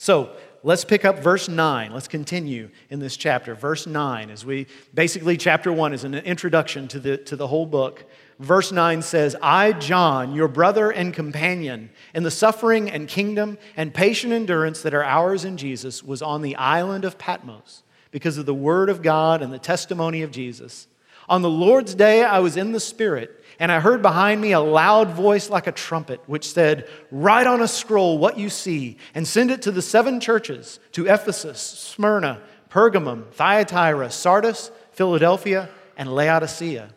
So 0.00 0.34
let's 0.62 0.86
pick 0.86 1.04
up 1.04 1.18
verse 1.18 1.46
9. 1.46 1.92
Let's 1.92 2.08
continue 2.08 2.70
in 2.88 3.00
this 3.00 3.18
chapter. 3.18 3.54
Verse 3.54 3.86
9, 3.86 4.30
as 4.30 4.46
we 4.46 4.66
basically, 4.94 5.36
chapter 5.36 5.70
1 5.70 5.92
is 5.92 6.04
an 6.04 6.14
introduction 6.14 6.88
to 6.88 6.98
the, 6.98 7.18
to 7.18 7.36
the 7.36 7.46
whole 7.46 7.66
book. 7.66 8.06
Verse 8.38 8.72
9 8.72 9.02
says, 9.02 9.36
I, 9.42 9.72
John, 9.72 10.34
your 10.34 10.48
brother 10.48 10.90
and 10.90 11.12
companion, 11.12 11.90
in 12.14 12.22
the 12.22 12.30
suffering 12.30 12.90
and 12.90 13.08
kingdom 13.08 13.58
and 13.76 13.92
patient 13.92 14.32
endurance 14.32 14.80
that 14.80 14.94
are 14.94 15.04
ours 15.04 15.44
in 15.44 15.58
Jesus, 15.58 16.02
was 16.02 16.22
on 16.22 16.40
the 16.40 16.56
island 16.56 17.04
of 17.04 17.18
Patmos 17.18 17.82
because 18.10 18.38
of 18.38 18.46
the 18.46 18.54
word 18.54 18.88
of 18.88 19.02
God 19.02 19.42
and 19.42 19.52
the 19.52 19.58
testimony 19.58 20.22
of 20.22 20.30
Jesus. 20.30 20.88
On 21.28 21.42
the 21.42 21.50
Lord's 21.50 21.94
day, 21.94 22.24
I 22.24 22.38
was 22.38 22.56
in 22.56 22.72
the 22.72 22.80
Spirit, 22.80 23.39
and 23.60 23.70
I 23.70 23.78
heard 23.78 24.00
behind 24.00 24.40
me 24.40 24.52
a 24.52 24.60
loud 24.60 25.10
voice 25.10 25.50
like 25.50 25.66
a 25.66 25.72
trumpet, 25.72 26.22
which 26.26 26.50
said, 26.50 26.88
Write 27.10 27.46
on 27.46 27.60
a 27.60 27.68
scroll 27.68 28.16
what 28.16 28.38
you 28.38 28.48
see, 28.48 28.96
and 29.14 29.28
send 29.28 29.50
it 29.50 29.60
to 29.62 29.70
the 29.70 29.82
seven 29.82 30.18
churches 30.18 30.80
to 30.92 31.06
Ephesus, 31.06 31.60
Smyrna, 31.60 32.40
Pergamum, 32.70 33.30
Thyatira, 33.32 34.10
Sardis, 34.10 34.70
Philadelphia, 34.92 35.68
and 35.98 36.12
Laodicea. 36.12 36.88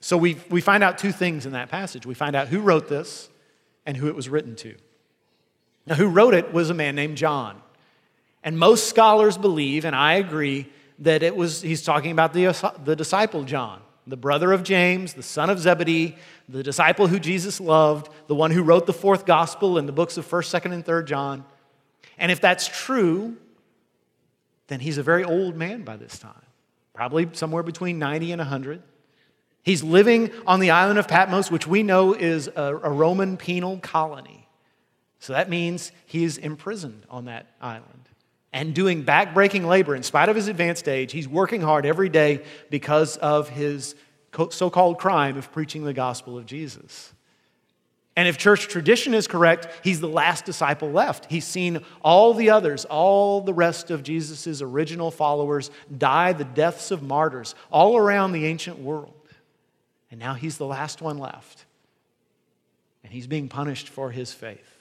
So 0.00 0.18
we, 0.18 0.36
we 0.50 0.60
find 0.60 0.84
out 0.84 0.98
two 0.98 1.12
things 1.12 1.46
in 1.46 1.52
that 1.52 1.70
passage. 1.70 2.04
We 2.04 2.14
find 2.14 2.36
out 2.36 2.48
who 2.48 2.60
wrote 2.60 2.90
this 2.90 3.30
and 3.86 3.96
who 3.96 4.08
it 4.08 4.14
was 4.14 4.28
written 4.28 4.54
to. 4.56 4.74
Now, 5.86 5.94
who 5.94 6.08
wrote 6.08 6.34
it 6.34 6.52
was 6.52 6.68
a 6.68 6.74
man 6.74 6.94
named 6.94 7.16
John. 7.16 7.62
And 8.44 8.58
most 8.58 8.86
scholars 8.86 9.38
believe, 9.38 9.86
and 9.86 9.96
I 9.96 10.14
agree, 10.14 10.68
that 10.98 11.22
it 11.22 11.34
was, 11.34 11.62
he's 11.62 11.82
talking 11.82 12.10
about 12.10 12.34
the, 12.34 12.74
the 12.84 12.94
disciple 12.94 13.44
John, 13.44 13.80
the 14.08 14.16
brother 14.16 14.52
of 14.52 14.62
James, 14.62 15.12
the 15.12 15.22
son 15.22 15.50
of 15.50 15.58
Zebedee, 15.58 16.16
the 16.48 16.62
disciple 16.62 17.06
who 17.06 17.18
Jesus 17.18 17.60
loved, 17.60 18.10
the 18.26 18.34
one 18.34 18.50
who 18.50 18.62
wrote 18.62 18.86
the 18.86 18.92
fourth 18.92 19.26
gospel 19.26 19.76
in 19.76 19.86
the 19.86 19.92
books 19.92 20.16
of 20.16 20.26
1st, 20.26 20.60
2nd, 20.60 20.72
and 20.72 20.84
3rd 20.84 21.04
John. 21.06 21.44
And 22.16 22.32
if 22.32 22.40
that's 22.40 22.66
true, 22.66 23.36
then 24.68 24.80
he's 24.80 24.98
a 24.98 25.02
very 25.02 25.24
old 25.24 25.56
man 25.56 25.82
by 25.82 25.96
this 25.96 26.18
time, 26.18 26.42
probably 26.94 27.28
somewhere 27.32 27.62
between 27.62 27.98
90 27.98 28.32
and 28.32 28.40
100. 28.40 28.82
He's 29.62 29.82
living 29.82 30.30
on 30.46 30.60
the 30.60 30.70
island 30.70 30.98
of 30.98 31.06
Patmos, 31.06 31.50
which 31.50 31.66
we 31.66 31.82
know 31.82 32.14
is 32.14 32.48
a, 32.48 32.76
a 32.82 32.90
Roman 32.90 33.36
penal 33.36 33.78
colony. 33.78 34.48
So 35.18 35.34
that 35.34 35.50
means 35.50 35.92
he's 36.06 36.38
imprisoned 36.38 37.04
on 37.10 37.26
that 37.26 37.46
island 37.60 37.97
and 38.52 38.74
doing 38.74 39.04
backbreaking 39.04 39.66
labor 39.66 39.94
in 39.94 40.02
spite 40.02 40.28
of 40.28 40.36
his 40.36 40.48
advanced 40.48 40.88
age. 40.88 41.12
He's 41.12 41.28
working 41.28 41.60
hard 41.60 41.84
every 41.84 42.08
day 42.08 42.44
because 42.70 43.16
of 43.18 43.48
his 43.48 43.94
so 44.50 44.70
called 44.70 44.98
crime 44.98 45.36
of 45.36 45.52
preaching 45.52 45.84
the 45.84 45.92
gospel 45.92 46.38
of 46.38 46.46
Jesus. 46.46 47.12
And 48.16 48.26
if 48.26 48.36
church 48.36 48.66
tradition 48.66 49.14
is 49.14 49.28
correct, 49.28 49.68
he's 49.84 50.00
the 50.00 50.08
last 50.08 50.44
disciple 50.44 50.90
left. 50.90 51.30
He's 51.30 51.44
seen 51.44 51.84
all 52.02 52.34
the 52.34 52.50
others, 52.50 52.84
all 52.84 53.40
the 53.40 53.54
rest 53.54 53.92
of 53.92 54.02
Jesus' 54.02 54.60
original 54.60 55.12
followers 55.12 55.70
die 55.96 56.32
the 56.32 56.44
deaths 56.44 56.90
of 56.90 57.00
martyrs 57.00 57.54
all 57.70 57.96
around 57.96 58.32
the 58.32 58.46
ancient 58.46 58.80
world. 58.80 59.14
And 60.10 60.18
now 60.18 60.34
he's 60.34 60.58
the 60.58 60.66
last 60.66 61.00
one 61.00 61.18
left. 61.18 61.64
And 63.04 63.12
he's 63.12 63.28
being 63.28 63.48
punished 63.48 63.88
for 63.88 64.10
his 64.10 64.32
faith. 64.32 64.77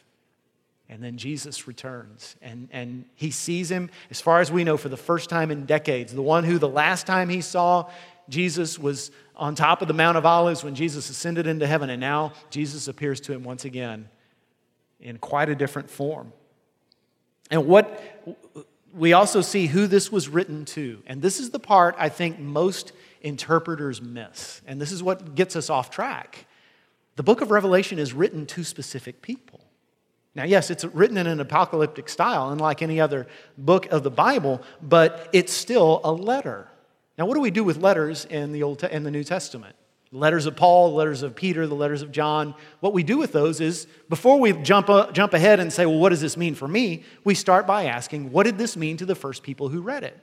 And 0.90 1.04
then 1.04 1.18
Jesus 1.18 1.68
returns 1.68 2.36
and, 2.42 2.70
and 2.72 3.06
he 3.16 3.30
sees 3.30 3.70
him, 3.70 3.90
as 4.10 4.22
far 4.22 4.40
as 4.40 4.52
we 4.52 4.64
know, 4.64 4.78
for 4.78 4.90
the 4.90 4.98
first 4.98 5.30
time 5.30 5.52
in 5.52 5.66
decades. 5.66 6.14
The 6.14 6.22
one 6.22 6.46
who 6.46 6.58
the 6.58 6.70
last 6.70 7.06
time 7.06 7.28
he 7.28 7.42
saw 7.42 7.90
Jesus 8.30 8.80
was 8.80 9.12
on 9.36 9.56
top 9.56 9.82
of 9.82 9.88
the 9.88 9.94
Mount 9.94 10.18
of 10.18 10.26
Olives 10.26 10.64
when 10.64 10.76
Jesus 10.76 11.10
ascended 11.10 11.46
into 11.46 11.68
heaven. 11.68 11.90
And 11.90 12.00
now 12.00 12.34
Jesus 12.50 12.88
appears 12.88 13.20
to 13.22 13.34
him 13.34 13.44
once 13.44 13.66
again 13.66 14.08
in 15.00 15.18
quite 15.18 15.50
a 15.50 15.56
different 15.56 15.90
form. 15.90 16.32
And 17.52 17.68
what 17.68 18.02
we 18.94 19.14
also 19.14 19.42
see 19.42 19.68
who 19.68 19.88
this 19.88 20.12
was 20.12 20.28
written 20.28 20.66
to. 20.66 21.02
And 21.06 21.22
this 21.22 21.40
is 21.40 21.52
the 21.52 21.60
part 21.60 21.96
I 21.98 22.10
think 22.10 22.40
most 22.40 22.94
interpreters 23.22 24.02
miss. 24.02 24.62
And 24.66 24.82
this 24.82 24.92
is 24.92 25.04
what 25.04 25.36
gets 25.36 25.56
us 25.56 25.70
off 25.70 25.90
track. 25.90 26.48
The 27.16 27.24
book 27.24 27.42
of 27.42 27.52
Revelation 27.52 28.00
is 28.00 28.14
written 28.14 28.46
to 28.48 28.64
specific 28.64 29.22
people. 29.22 29.57
Now, 30.38 30.44
yes, 30.44 30.70
it's 30.70 30.86
written 30.86 31.18
in 31.18 31.26
an 31.26 31.40
apocalyptic 31.40 32.08
style, 32.08 32.52
unlike 32.52 32.84
any 32.84 33.02
other 33.02 33.26
book 33.58 33.88
of 33.88 34.04
the 34.04 34.12
Bible, 34.12 34.62
but 34.84 35.30
it's 35.34 35.52
still 35.52 36.00
a 36.04 36.12
letter. 36.12 36.70
Now, 37.18 37.26
what 37.26 37.34
do 37.34 37.42
we 37.42 37.50
do 37.50 37.64
with 37.64 37.78
letters 37.78 38.24
in 38.26 38.52
the, 38.52 38.62
Old 38.62 38.84
in 38.84 39.04
the 39.04 39.10
New 39.12 39.24
Testament? 39.24 39.76
letters 40.12 40.46
of 40.46 40.56
Paul, 40.56 40.94
letters 40.94 41.22
of 41.22 41.36
Peter, 41.36 41.68
the 41.68 41.76
letters 41.76 42.02
of 42.02 42.14
John. 42.14 42.56
What 42.80 42.94
we 42.94 43.04
do 43.04 43.18
with 43.18 43.34
those 43.34 43.60
is 43.60 43.88
before 44.08 44.40
we 44.40 44.54
jump, 44.54 44.90
uh, 44.90 45.12
jump 45.12 45.34
ahead 45.34 45.60
and 45.60 45.74
say, 45.74 45.86
well, 45.86 46.00
what 46.00 46.10
does 46.10 46.22
this 46.22 46.38
mean 46.38 46.56
for 46.56 46.66
me? 46.66 47.04
We 47.26 47.36
start 47.36 47.68
by 47.68 47.86
asking, 47.86 48.32
what 48.32 48.46
did 48.46 48.58
this 48.58 48.78
mean 48.78 48.96
to 48.98 49.06
the 49.06 49.16
first 49.16 49.44
people 49.44 49.68
who 49.68 49.82
read 49.82 50.06
it? 50.06 50.18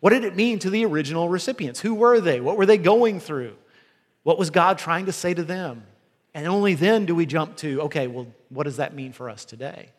What 0.00 0.10
did 0.10 0.24
it 0.24 0.36
mean 0.36 0.58
to 0.58 0.68
the 0.68 0.84
original 0.84 1.30
recipients? 1.30 1.80
Who 1.80 1.94
were 1.94 2.20
they? 2.20 2.40
What 2.40 2.58
were 2.58 2.66
they 2.66 2.76
going 2.76 3.18
through? 3.18 3.56
What 4.24 4.38
was 4.38 4.50
God 4.50 4.76
trying 4.76 5.06
to 5.06 5.12
say 5.12 5.32
to 5.32 5.42
them? 5.42 5.84
And 6.34 6.46
only 6.46 6.74
then 6.74 7.06
do 7.06 7.14
we 7.14 7.26
jump 7.26 7.56
to, 7.58 7.82
okay, 7.82 8.06
well, 8.06 8.26
what 8.48 8.64
does 8.64 8.76
that 8.76 8.94
mean 8.94 9.12
for 9.12 9.28
us 9.28 9.44
today? 9.44 9.90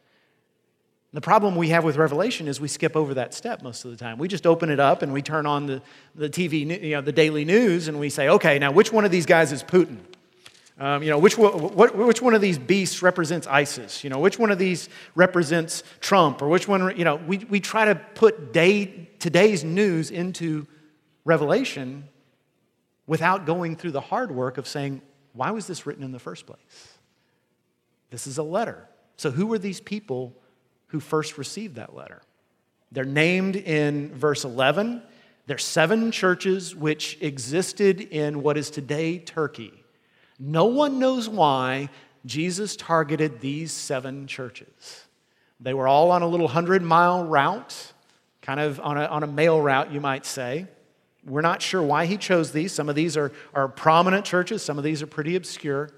The 1.14 1.22
problem 1.22 1.58
we 1.58 1.70
have 1.70 1.84
with 1.84 1.98
Revelation 1.98 2.48
is 2.48 2.62
we 2.62 2.70
skip 2.70 2.96
over 2.96 3.16
that 3.16 3.34
step 3.34 3.62
most 3.62 3.84
of 3.84 3.92
the 3.92 3.98
time. 3.98 4.18
We 4.18 4.30
just 4.30 4.48
open 4.48 4.70
it 4.70 4.80
up 4.80 5.02
and 5.02 5.12
we 5.12 5.22
turn 5.22 5.46
on 5.46 5.66
the, 5.66 5.82
the 6.16 6.30
TV, 6.30 6.82
you 6.82 6.92
know, 6.92 7.02
the 7.02 7.12
daily 7.12 7.44
news, 7.44 7.90
and 7.90 8.00
we 8.00 8.10
say, 8.10 8.30
okay, 8.30 8.60
now 8.60 8.72
which 8.72 8.94
one 8.94 9.04
of 9.04 9.12
these 9.12 9.26
guys 9.26 9.52
is 9.52 9.62
Putin? 9.62 9.98
Um, 10.80 11.04
you 11.04 11.10
know, 11.10 11.20
which, 11.20 11.38
what, 11.38 11.96
which 11.96 12.22
one 12.22 12.34
of 12.34 12.40
these 12.40 12.58
beasts 12.58 13.02
represents 13.02 13.46
ISIS? 13.46 14.06
You 14.06 14.10
know, 14.10 14.20
which 14.20 14.40
one 14.40 14.52
of 14.52 14.58
these 14.58 14.88
represents 15.14 15.84
Trump? 16.00 16.42
Or 16.42 16.48
which 16.48 16.68
one, 16.68 16.98
you 16.98 17.04
know, 17.04 17.18
we, 17.18 17.40
we 17.40 17.60
try 17.60 17.86
to 17.86 17.96
put 17.96 18.54
day, 18.54 19.10
today's 19.20 19.66
news 19.66 20.12
into 20.12 20.66
Revelation 21.26 22.06
without 23.06 23.46
going 23.46 23.76
through 23.76 23.92
the 23.92 24.02
hard 24.02 24.32
work 24.32 24.58
of 24.58 24.66
saying, 24.66 25.02
why 25.34 25.52
was 25.52 25.68
this 25.68 25.86
written 25.86 26.04
in 26.04 26.12
the 26.12 26.20
first 26.20 26.46
place? 26.46 26.98
This 28.10 28.28
is 28.28 28.38
a 28.38 28.44
letter. 28.44 28.88
So, 29.18 29.32
who 29.32 29.48
were 29.48 29.60
these 29.60 29.80
people 29.80 30.34
who 30.88 31.00
first 31.00 31.38
received 31.38 31.76
that 31.76 31.96
letter? 31.96 32.22
They're 32.92 33.06
named 33.06 33.56
in 33.56 34.14
verse 34.14 34.44
11. 34.44 35.02
There 35.48 35.56
are 35.56 35.60
seven 35.60 36.12
churches 36.12 36.76
which 36.76 37.18
existed 37.22 38.02
in 38.02 38.44
what 38.44 38.58
is 38.58 38.70
today 38.70 39.18
Turkey. 39.18 39.84
No 40.38 40.66
one 40.66 41.00
knows 41.00 41.30
why 41.30 41.90
Jesus 42.26 42.76
targeted 42.76 43.40
these 43.40 43.72
seven 43.72 44.28
churches. 44.28 45.06
They 45.60 45.74
were 45.74 45.88
all 45.88 46.12
on 46.12 46.22
a 46.22 46.28
little 46.28 46.48
hundred 46.48 46.82
mile 46.82 47.24
route, 47.24 47.94
kind 48.42 48.60
of 48.60 48.80
on 48.80 48.98
a, 48.98 49.06
on 49.06 49.24
a 49.24 49.28
mail 49.28 49.62
route, 49.62 49.92
you 49.92 50.02
might 50.02 50.26
say. 50.26 50.68
We're 51.26 51.42
not 51.42 51.62
sure 51.62 51.82
why 51.82 52.06
he 52.06 52.18
chose 52.18 52.52
these. 52.52 52.72
Some 52.72 52.90
of 52.90 52.96
these 52.96 53.16
are, 53.16 53.32
are 53.54 53.68
prominent 53.68 54.26
churches, 54.26 54.64
some 54.64 54.78
of 54.78 54.84
these 54.84 55.02
are 55.02 55.08
pretty 55.08 55.36
obscure. 55.36 55.90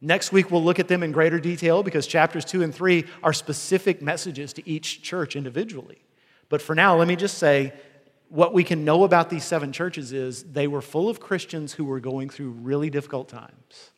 Next 0.00 0.30
week, 0.30 0.50
we'll 0.50 0.62
look 0.62 0.78
at 0.78 0.86
them 0.86 1.02
in 1.02 1.10
greater 1.10 1.40
detail 1.40 1.82
because 1.82 2.06
chapters 2.06 2.44
two 2.44 2.62
and 2.62 2.72
three 2.72 3.04
are 3.22 3.32
specific 3.32 4.00
messages 4.00 4.52
to 4.54 4.68
each 4.68 5.02
church 5.02 5.34
individually. 5.34 5.98
But 6.48 6.62
for 6.62 6.74
now, 6.74 6.96
let 6.96 7.08
me 7.08 7.16
just 7.16 7.38
say 7.38 7.72
what 8.28 8.52
we 8.52 8.62
can 8.62 8.84
know 8.84 9.04
about 9.04 9.30
these 9.30 9.44
seven 9.44 9.72
churches 9.72 10.12
is 10.12 10.44
they 10.44 10.68
were 10.68 10.82
full 10.82 11.08
of 11.08 11.18
Christians 11.18 11.72
who 11.72 11.84
were 11.84 12.00
going 12.00 12.28
through 12.28 12.50
really 12.50 12.90
difficult 12.90 13.28
times. 13.28 13.90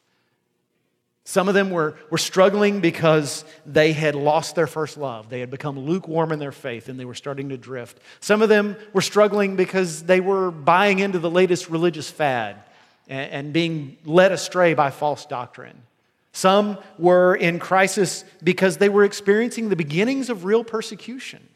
Some 1.30 1.46
of 1.46 1.54
them 1.54 1.70
were, 1.70 1.94
were 2.10 2.18
struggling 2.18 2.80
because 2.80 3.44
they 3.64 3.92
had 3.92 4.16
lost 4.16 4.56
their 4.56 4.66
first 4.66 4.99
love. 4.99 5.30
They 5.30 5.38
had 5.38 5.49
become 5.49 5.78
lukewarm 5.78 6.32
in 6.32 6.40
their 6.40 6.50
faith 6.50 6.88
and 6.88 6.99
they 6.99 7.04
were 7.04 7.14
starting 7.14 7.50
to 7.50 7.56
drift. 7.56 8.00
Some 8.18 8.42
of 8.42 8.49
them 8.49 8.75
were 8.92 9.00
struggling 9.00 9.54
because 9.54 10.02
they 10.02 10.18
were 10.18 10.50
buying 10.50 10.99
into 10.99 11.20
the 11.20 11.30
latest 11.30 11.70
religious 11.70 12.10
fad 12.10 12.56
and, 13.06 13.30
and 13.30 13.52
being 13.52 13.96
led 14.04 14.32
astray 14.32 14.75
by 14.75 14.90
false 14.90 15.25
doctrine. 15.25 15.80
Some 16.32 16.78
were 16.99 17.37
in 17.37 17.60
crisis 17.60 18.25
because 18.42 18.78
they 18.78 18.88
were 18.88 19.04
experiencing 19.04 19.68
the 19.68 19.76
beginnings 19.76 20.30
of 20.30 20.44
real 20.44 20.64
persecution, 20.64 21.46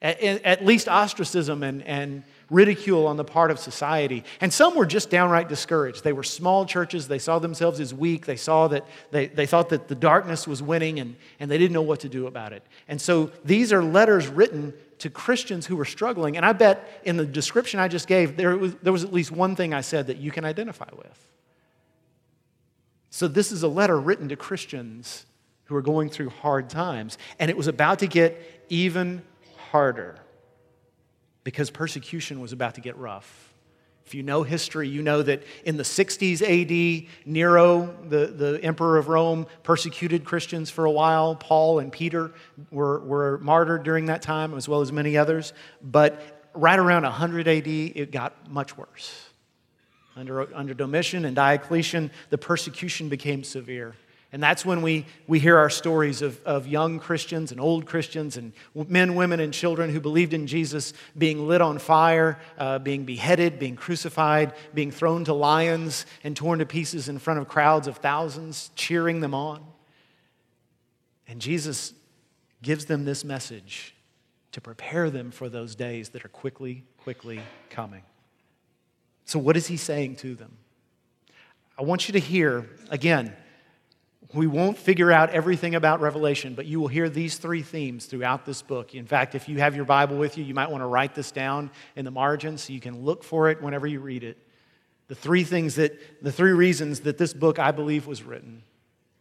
at, 0.00 0.22
at 0.22 0.64
least 0.64 0.88
ostracism 0.88 1.64
and, 1.64 1.82
and 1.82 2.22
ridicule 2.50 3.06
on 3.06 3.16
the 3.16 3.24
part 3.24 3.50
of 3.50 3.58
society. 3.58 4.24
And 4.40 4.52
some 4.52 4.74
were 4.74 4.86
just 4.86 5.08
downright 5.08 5.48
discouraged. 5.48 6.04
They 6.04 6.12
were 6.12 6.24
small 6.24 6.66
churches. 6.66 7.08
They 7.08 7.18
saw 7.18 7.38
themselves 7.38 7.80
as 7.80 7.94
weak. 7.94 8.26
They 8.26 8.36
saw 8.36 8.68
that 8.68 8.86
they, 9.10 9.28
they 9.28 9.46
thought 9.46 9.68
that 9.70 9.88
the 9.88 9.94
darkness 9.94 10.46
was 10.46 10.62
winning 10.62 10.98
and, 10.98 11.16
and 11.38 11.50
they 11.50 11.58
didn't 11.58 11.72
know 11.72 11.82
what 11.82 12.00
to 12.00 12.08
do 12.08 12.26
about 12.26 12.52
it. 12.52 12.64
And 12.88 13.00
so 13.00 13.30
these 13.44 13.72
are 13.72 13.82
letters 13.82 14.26
written 14.26 14.74
to 14.98 15.08
Christians 15.08 15.66
who 15.66 15.76
were 15.76 15.84
struggling. 15.84 16.36
And 16.36 16.44
I 16.44 16.52
bet 16.52 17.00
in 17.04 17.16
the 17.16 17.24
description 17.24 17.80
I 17.80 17.88
just 17.88 18.06
gave, 18.06 18.36
there 18.36 18.56
was, 18.56 18.74
there 18.76 18.92
was 18.92 19.04
at 19.04 19.12
least 19.12 19.30
one 19.30 19.56
thing 19.56 19.72
I 19.72 19.80
said 19.80 20.08
that 20.08 20.18
you 20.18 20.30
can 20.30 20.44
identify 20.44 20.88
with. 20.94 21.30
So 23.10 23.26
this 23.26 23.50
is 23.50 23.62
a 23.62 23.68
letter 23.68 23.98
written 23.98 24.28
to 24.28 24.36
Christians 24.36 25.26
who 25.64 25.76
are 25.76 25.82
going 25.82 26.10
through 26.10 26.30
hard 26.30 26.68
times. 26.68 27.16
And 27.38 27.50
it 27.50 27.56
was 27.56 27.66
about 27.66 28.00
to 28.00 28.06
get 28.06 28.64
even 28.68 29.22
harder 29.70 30.19
because 31.44 31.70
persecution 31.70 32.40
was 32.40 32.52
about 32.52 32.74
to 32.74 32.80
get 32.80 32.96
rough. 32.96 33.50
If 34.06 34.14
you 34.14 34.22
know 34.24 34.42
history, 34.42 34.88
you 34.88 35.02
know 35.02 35.22
that 35.22 35.44
in 35.64 35.76
the 35.76 35.84
60s 35.84 36.42
AD, 36.42 37.08
Nero, 37.26 37.94
the, 38.08 38.26
the 38.26 38.60
emperor 38.64 38.98
of 38.98 39.06
Rome, 39.06 39.46
persecuted 39.62 40.24
Christians 40.24 40.68
for 40.68 40.84
a 40.84 40.90
while. 40.90 41.36
Paul 41.36 41.78
and 41.78 41.92
Peter 41.92 42.32
were, 42.72 42.98
were 43.00 43.38
martyred 43.38 43.84
during 43.84 44.06
that 44.06 44.20
time, 44.20 44.54
as 44.54 44.68
well 44.68 44.80
as 44.80 44.90
many 44.90 45.16
others. 45.16 45.52
But 45.80 46.48
right 46.54 46.78
around 46.78 47.04
100 47.04 47.46
AD, 47.46 47.68
it 47.68 48.10
got 48.10 48.50
much 48.50 48.76
worse. 48.76 49.28
Under, 50.16 50.52
under 50.56 50.74
Domitian 50.74 51.24
and 51.24 51.36
Diocletian, 51.36 52.10
the 52.30 52.38
persecution 52.38 53.08
became 53.08 53.44
severe. 53.44 53.94
And 54.32 54.40
that's 54.40 54.64
when 54.64 54.82
we, 54.82 55.06
we 55.26 55.40
hear 55.40 55.58
our 55.58 55.70
stories 55.70 56.22
of, 56.22 56.40
of 56.44 56.68
young 56.68 57.00
Christians 57.00 57.50
and 57.50 57.60
old 57.60 57.86
Christians 57.86 58.36
and 58.36 58.52
men, 58.74 59.16
women, 59.16 59.40
and 59.40 59.52
children 59.52 59.90
who 59.90 59.98
believed 59.98 60.32
in 60.32 60.46
Jesus 60.46 60.92
being 61.18 61.48
lit 61.48 61.60
on 61.60 61.78
fire, 61.78 62.38
uh, 62.56 62.78
being 62.78 63.04
beheaded, 63.04 63.58
being 63.58 63.74
crucified, 63.74 64.52
being 64.72 64.92
thrown 64.92 65.24
to 65.24 65.34
lions 65.34 66.06
and 66.22 66.36
torn 66.36 66.60
to 66.60 66.66
pieces 66.66 67.08
in 67.08 67.18
front 67.18 67.40
of 67.40 67.48
crowds 67.48 67.88
of 67.88 67.96
thousands, 67.96 68.70
cheering 68.76 69.20
them 69.20 69.34
on. 69.34 69.64
And 71.26 71.40
Jesus 71.40 71.92
gives 72.62 72.84
them 72.84 73.04
this 73.04 73.24
message 73.24 73.96
to 74.52 74.60
prepare 74.60 75.10
them 75.10 75.32
for 75.32 75.48
those 75.48 75.74
days 75.74 76.10
that 76.10 76.24
are 76.24 76.28
quickly, 76.28 76.84
quickly 76.98 77.40
coming. 77.68 78.02
So, 79.24 79.38
what 79.38 79.56
is 79.56 79.66
he 79.66 79.76
saying 79.76 80.16
to 80.16 80.34
them? 80.34 80.56
I 81.78 81.82
want 81.82 82.08
you 82.08 82.12
to 82.12 82.18
hear, 82.18 82.68
again, 82.90 83.34
we 84.32 84.46
won't 84.46 84.78
figure 84.78 85.10
out 85.10 85.30
everything 85.30 85.74
about 85.74 86.00
Revelation, 86.00 86.54
but 86.54 86.66
you 86.66 86.80
will 86.80 86.88
hear 86.88 87.08
these 87.08 87.36
three 87.36 87.62
themes 87.62 88.06
throughout 88.06 88.46
this 88.46 88.62
book. 88.62 88.94
In 88.94 89.06
fact, 89.06 89.34
if 89.34 89.48
you 89.48 89.58
have 89.58 89.74
your 89.74 89.84
Bible 89.84 90.16
with 90.16 90.38
you, 90.38 90.44
you 90.44 90.54
might 90.54 90.70
want 90.70 90.82
to 90.82 90.86
write 90.86 91.14
this 91.14 91.32
down 91.32 91.70
in 91.96 92.04
the 92.04 92.10
margin 92.10 92.56
so 92.56 92.72
you 92.72 92.80
can 92.80 93.04
look 93.04 93.24
for 93.24 93.50
it 93.50 93.60
whenever 93.60 93.86
you 93.86 94.00
read 94.00 94.22
it. 94.22 94.38
The 95.08 95.14
three 95.16 95.42
things 95.42 95.74
that, 95.74 96.22
the 96.22 96.30
three 96.30 96.52
reasons 96.52 97.00
that 97.00 97.18
this 97.18 97.32
book, 97.32 97.58
I 97.58 97.72
believe, 97.72 98.06
was 98.06 98.22
written. 98.22 98.62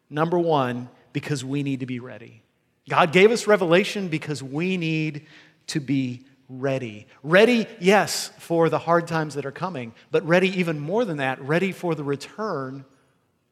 Number 0.09 0.37
one, 0.37 0.89
because 1.13 1.43
we 1.43 1.63
need 1.63 1.79
to 1.79 1.87
be 1.87 1.99
ready. 1.99 2.43
God 2.87 3.11
gave 3.11 3.31
us 3.31 3.47
revelation 3.47 4.07
because 4.09 4.43
we 4.43 4.77
need 4.77 5.25
to 5.67 5.79
be 5.79 6.25
ready. 6.47 7.07
Ready, 7.23 7.67
yes, 7.79 8.31
for 8.39 8.69
the 8.69 8.79
hard 8.79 9.07
times 9.07 9.35
that 9.35 9.45
are 9.45 9.51
coming, 9.51 9.93
but 10.11 10.25
ready 10.27 10.59
even 10.59 10.79
more 10.79 11.05
than 11.05 11.17
that, 11.17 11.41
ready 11.41 11.71
for 11.71 11.95
the 11.95 12.03
return 12.03 12.85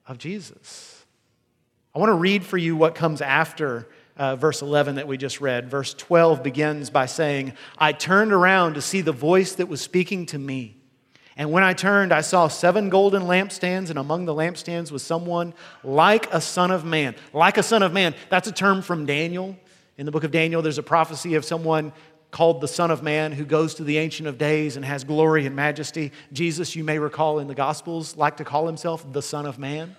of 0.08 0.18
Jesus. 0.18 0.97
I 1.98 2.00
want 2.00 2.12
to 2.12 2.14
read 2.14 2.46
for 2.46 2.60
you 2.60 2.76
what 2.76 2.94
comes 2.94 3.22
after 3.22 3.88
uh, 4.18 4.36
verse 4.36 4.62
11 4.62 4.98
that 4.98 5.08
we 5.08 5.18
just 5.18 5.42
read. 5.42 5.68
Verse 5.68 5.96
12 5.96 6.44
begins 6.44 6.92
by 6.92 7.08
saying, 7.08 7.54
I 7.76 7.92
turned 7.92 8.32
around 8.32 8.76
to 8.76 8.84
see 8.84 9.02
the 9.02 9.12
voice 9.12 9.56
that 9.56 9.68
was 9.68 9.82
speaking 9.82 10.28
to 10.28 10.38
me. 10.38 10.78
And 11.38 11.52
when 11.52 11.64
I 11.64 11.74
turned, 11.74 12.14
I 12.14 12.22
saw 12.22 12.50
seven 12.50 12.90
golden 12.90 13.24
lampstands, 13.24 13.90
and 13.90 13.98
among 13.98 14.26
the 14.26 14.34
lampstands 14.36 14.92
was 14.92 15.02
someone 15.02 15.56
like 15.84 16.32
a 16.32 16.40
son 16.40 16.70
of 16.70 16.86
man. 16.86 17.16
Like 17.34 17.58
a 17.58 17.64
son 17.64 17.82
of 17.82 17.94
man. 17.94 18.14
That's 18.30 18.48
a 18.48 18.52
term 18.52 18.84
from 18.84 19.08
Daniel. 19.08 19.58
In 19.98 20.06
the 20.06 20.12
book 20.12 20.24
of 20.24 20.30
Daniel, 20.30 20.62
there's 20.62 20.78
a 20.78 20.84
prophecy 20.84 21.34
of 21.34 21.44
someone 21.46 21.94
called 22.30 22.62
the 22.62 22.68
Son 22.68 22.92
of 22.92 23.02
Man 23.02 23.32
who 23.32 23.44
goes 23.44 23.74
to 23.74 23.84
the 23.84 23.98
Ancient 23.98 24.28
of 24.28 24.38
Days 24.38 24.76
and 24.76 24.86
has 24.86 25.04
glory 25.04 25.48
and 25.48 25.56
majesty. 25.56 26.12
Jesus, 26.32 26.76
you 26.76 26.84
may 26.84 27.00
recall 27.00 27.40
in 27.40 27.48
the 27.48 27.56
Gospels, 27.56 28.16
like 28.16 28.38
to 28.38 28.44
call 28.44 28.68
himself 28.68 29.12
the 29.12 29.24
Son 29.24 29.48
of 29.48 29.58
Man. 29.58 29.96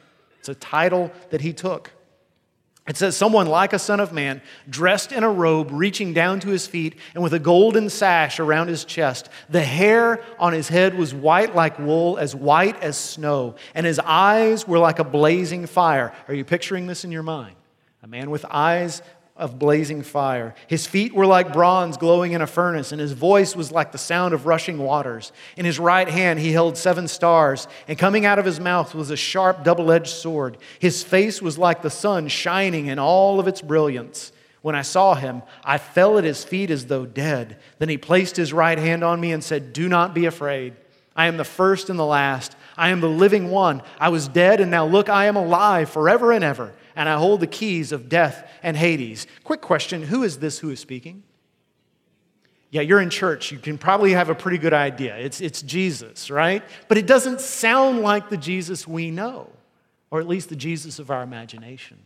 It's 0.48 0.56
a 0.56 0.60
title 0.66 1.12
that 1.28 1.42
he 1.42 1.52
took. 1.52 1.90
It 2.88 2.96
says, 2.96 3.14
Someone 3.14 3.46
like 3.46 3.74
a 3.74 3.78
son 3.78 4.00
of 4.00 4.14
man, 4.14 4.40
dressed 4.66 5.12
in 5.12 5.22
a 5.22 5.30
robe 5.30 5.68
reaching 5.70 6.14
down 6.14 6.40
to 6.40 6.48
his 6.48 6.66
feet 6.66 6.96
and 7.12 7.22
with 7.22 7.34
a 7.34 7.38
golden 7.38 7.90
sash 7.90 8.40
around 8.40 8.68
his 8.68 8.86
chest. 8.86 9.28
The 9.50 9.62
hair 9.62 10.22
on 10.38 10.54
his 10.54 10.68
head 10.68 10.96
was 10.96 11.12
white 11.12 11.54
like 11.54 11.78
wool, 11.78 12.16
as 12.16 12.34
white 12.34 12.82
as 12.82 12.96
snow, 12.96 13.56
and 13.74 13.84
his 13.84 13.98
eyes 13.98 14.66
were 14.66 14.78
like 14.78 14.98
a 14.98 15.04
blazing 15.04 15.66
fire. 15.66 16.14
Are 16.28 16.34
you 16.34 16.46
picturing 16.46 16.86
this 16.86 17.04
in 17.04 17.12
your 17.12 17.22
mind? 17.22 17.56
A 18.02 18.06
man 18.06 18.30
with 18.30 18.46
eyes 18.48 19.02
of 19.38 19.58
blazing 19.58 20.02
fire. 20.02 20.54
His 20.66 20.86
feet 20.86 21.14
were 21.14 21.24
like 21.24 21.52
bronze 21.52 21.96
glowing 21.96 22.32
in 22.32 22.42
a 22.42 22.46
furnace, 22.46 22.90
and 22.90 23.00
his 23.00 23.12
voice 23.12 23.54
was 23.54 23.70
like 23.70 23.92
the 23.92 23.98
sound 23.98 24.34
of 24.34 24.46
rushing 24.46 24.78
waters. 24.78 25.32
In 25.56 25.64
his 25.64 25.78
right 25.78 26.08
hand 26.08 26.40
he 26.40 26.50
held 26.50 26.76
seven 26.76 27.06
stars, 27.06 27.68
and 27.86 27.96
coming 27.96 28.26
out 28.26 28.40
of 28.40 28.44
his 28.44 28.58
mouth 28.58 28.94
was 28.94 29.10
a 29.10 29.16
sharp 29.16 29.62
double 29.62 29.92
edged 29.92 30.08
sword. 30.08 30.58
His 30.80 31.04
face 31.04 31.40
was 31.40 31.56
like 31.56 31.82
the 31.82 31.90
sun 31.90 32.26
shining 32.26 32.86
in 32.86 32.98
all 32.98 33.38
of 33.38 33.46
its 33.46 33.62
brilliance. 33.62 34.32
When 34.60 34.74
I 34.74 34.82
saw 34.82 35.14
him, 35.14 35.42
I 35.64 35.78
fell 35.78 36.18
at 36.18 36.24
his 36.24 36.42
feet 36.42 36.72
as 36.72 36.86
though 36.86 37.06
dead. 37.06 37.58
Then 37.78 37.88
he 37.88 37.96
placed 37.96 38.36
his 38.36 38.52
right 38.52 38.78
hand 38.78 39.04
on 39.04 39.20
me 39.20 39.30
and 39.30 39.42
said, 39.42 39.72
Do 39.72 39.88
not 39.88 40.14
be 40.14 40.26
afraid. 40.26 40.74
I 41.14 41.26
am 41.26 41.36
the 41.36 41.44
first 41.44 41.90
and 41.90 41.98
the 41.98 42.04
last. 42.04 42.56
I 42.76 42.90
am 42.90 43.00
the 43.00 43.08
living 43.08 43.50
one. 43.50 43.82
I 44.00 44.08
was 44.08 44.26
dead, 44.26 44.60
and 44.60 44.70
now 44.70 44.84
look, 44.84 45.08
I 45.08 45.26
am 45.26 45.36
alive 45.36 45.90
forever 45.90 46.32
and 46.32 46.42
ever 46.42 46.72
and 46.98 47.08
I 47.08 47.16
hold 47.16 47.38
the 47.38 47.46
keys 47.46 47.92
of 47.92 48.08
death 48.08 48.50
and 48.60 48.76
Hades. 48.76 49.28
Quick 49.44 49.60
question 49.60 50.02
who 50.02 50.24
is 50.24 50.40
this 50.40 50.58
who 50.58 50.70
is 50.70 50.80
speaking? 50.80 51.22
Yeah, 52.70 52.80
you're 52.80 53.00
in 53.00 53.08
church. 53.08 53.52
You 53.52 53.58
can 53.58 53.78
probably 53.78 54.12
have 54.12 54.30
a 54.30 54.34
pretty 54.34 54.58
good 54.58 54.72
idea. 54.72 55.16
It's, 55.16 55.40
it's 55.40 55.62
Jesus, 55.62 56.28
right? 56.28 56.62
But 56.88 56.98
it 56.98 57.06
doesn't 57.06 57.40
sound 57.40 58.00
like 58.00 58.28
the 58.30 58.36
Jesus 58.36 58.86
we 58.86 59.12
know, 59.12 59.48
or 60.10 60.18
at 60.18 60.26
least 60.26 60.48
the 60.48 60.56
Jesus 60.56 60.98
of 60.98 61.12
our 61.12 61.22
imagination. 61.22 61.98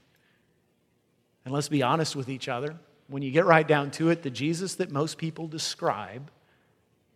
And 1.47 1.55
let's 1.55 1.71
be 1.71 1.83
honest 1.83 2.15
with 2.15 2.29
each 2.29 2.49
other. 2.49 2.77
When 3.09 3.23
you 3.23 3.31
get 3.31 3.47
right 3.47 3.67
down 3.67 3.93
to 3.93 4.11
it, 4.11 4.23
the 4.23 4.31
Jesus 4.31 4.75
that 4.75 4.91
most 4.91 5.17
people 5.17 5.49
describe 5.49 6.31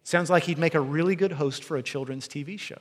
sounds 0.02 0.30
like 0.30 0.44
he'd 0.44 0.58
make 0.58 0.74
a 0.74 0.80
really 0.80 1.14
good 1.14 1.32
host 1.32 1.62
for 1.62 1.76
a 1.76 1.82
children's 1.82 2.26
TV 2.26 2.58
show. 2.58 2.80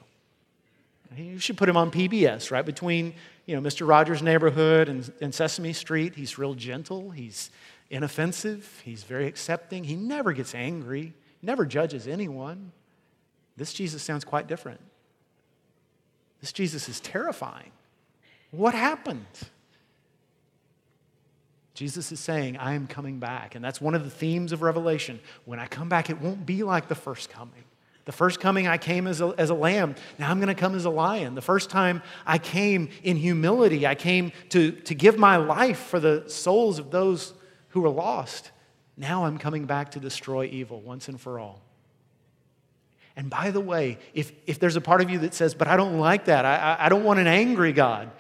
You 1.17 1.39
should 1.39 1.57
put 1.57 1.69
him 1.69 1.77
on 1.77 1.91
PBS, 1.91 2.51
right? 2.51 2.65
Between 2.65 3.13
you 3.45 3.59
know, 3.59 3.67
Mr. 3.67 3.87
Rogers' 3.87 4.21
neighborhood 4.21 4.89
and, 4.89 5.11
and 5.21 5.33
Sesame 5.33 5.73
Street. 5.73 6.15
He's 6.15 6.37
real 6.37 6.55
gentle. 6.55 7.11
He's 7.11 7.51
inoffensive. 7.89 8.81
He's 8.83 9.03
very 9.03 9.27
accepting. 9.27 9.83
He 9.83 9.95
never 9.95 10.33
gets 10.33 10.55
angry, 10.55 11.13
never 11.41 11.65
judges 11.65 12.07
anyone. 12.07 12.71
This 13.57 13.73
Jesus 13.73 14.03
sounds 14.03 14.25
quite 14.25 14.47
different. 14.47 14.81
This 16.41 16.51
Jesus 16.51 16.89
is 16.89 16.99
terrifying. 16.99 17.71
What 18.51 18.73
happened? 18.73 19.25
Jesus 21.73 22.11
is 22.11 22.19
saying, 22.19 22.57
I 22.57 22.73
am 22.73 22.87
coming 22.87 23.19
back. 23.19 23.55
And 23.55 23.63
that's 23.63 23.81
one 23.81 23.95
of 23.95 24.03
the 24.03 24.09
themes 24.09 24.51
of 24.51 24.61
Revelation. 24.61 25.19
When 25.43 25.59
I 25.59 25.67
come 25.67 25.89
back, 25.89 26.09
it 26.09 26.21
won't 26.21 26.45
be 26.45 26.63
like 26.63 26.87
the 26.87 26.95
first 26.95 27.29
coming. 27.29 27.63
The 28.05 28.11
first 28.11 28.39
coming, 28.39 28.67
I 28.67 28.77
came 28.77 29.07
as 29.07 29.19
a, 29.19 29.33
as 29.37 29.49
a 29.49 29.55
lamb. 29.55 29.95
Now 30.19 30.29
I'm 30.29 30.37
going 30.37 30.53
to 30.53 30.59
come 30.59 30.75
as 30.75 30.85
a 30.85 30.91
lion. 30.91 31.33
The 31.33 31.41
first 31.41 31.71
time, 31.71 32.03
I 32.25 32.37
came 32.37 32.89
in 33.03 33.17
humility. 33.17 33.87
I 33.87 33.95
came 33.95 34.31
to, 34.49 34.71
to 34.71 34.93
give 34.93 35.17
my 35.17 35.37
life 35.37 35.79
for 35.79 35.99
the 35.99 36.23
souls 36.27 36.77
of 36.77 36.91
those 36.91 37.33
who 37.69 37.81
were 37.81 37.89
lost. 37.89 38.51
Now 38.95 39.25
I'm 39.25 39.39
coming 39.39 39.65
back 39.65 39.91
to 39.91 39.99
destroy 39.99 40.45
evil 40.45 40.81
once 40.81 41.07
and 41.07 41.19
for 41.19 41.39
all. 41.39 41.61
And 43.15 43.29
by 43.29 43.51
the 43.51 43.59
way, 43.59 43.97
if, 44.13 44.31
if 44.45 44.59
there's 44.59 44.75
a 44.75 44.81
part 44.81 45.01
of 45.01 45.09
you 45.09 45.19
that 45.19 45.33
says, 45.33 45.55
but 45.55 45.67
I 45.67 45.75
don't 45.77 45.99
like 45.99 46.25
that, 46.25 46.45
I, 46.45 46.77
I, 46.79 46.89
don't 46.89 47.03
want 47.03 47.19
an 47.19 47.27
angry 47.27 47.71
God, 47.71 48.11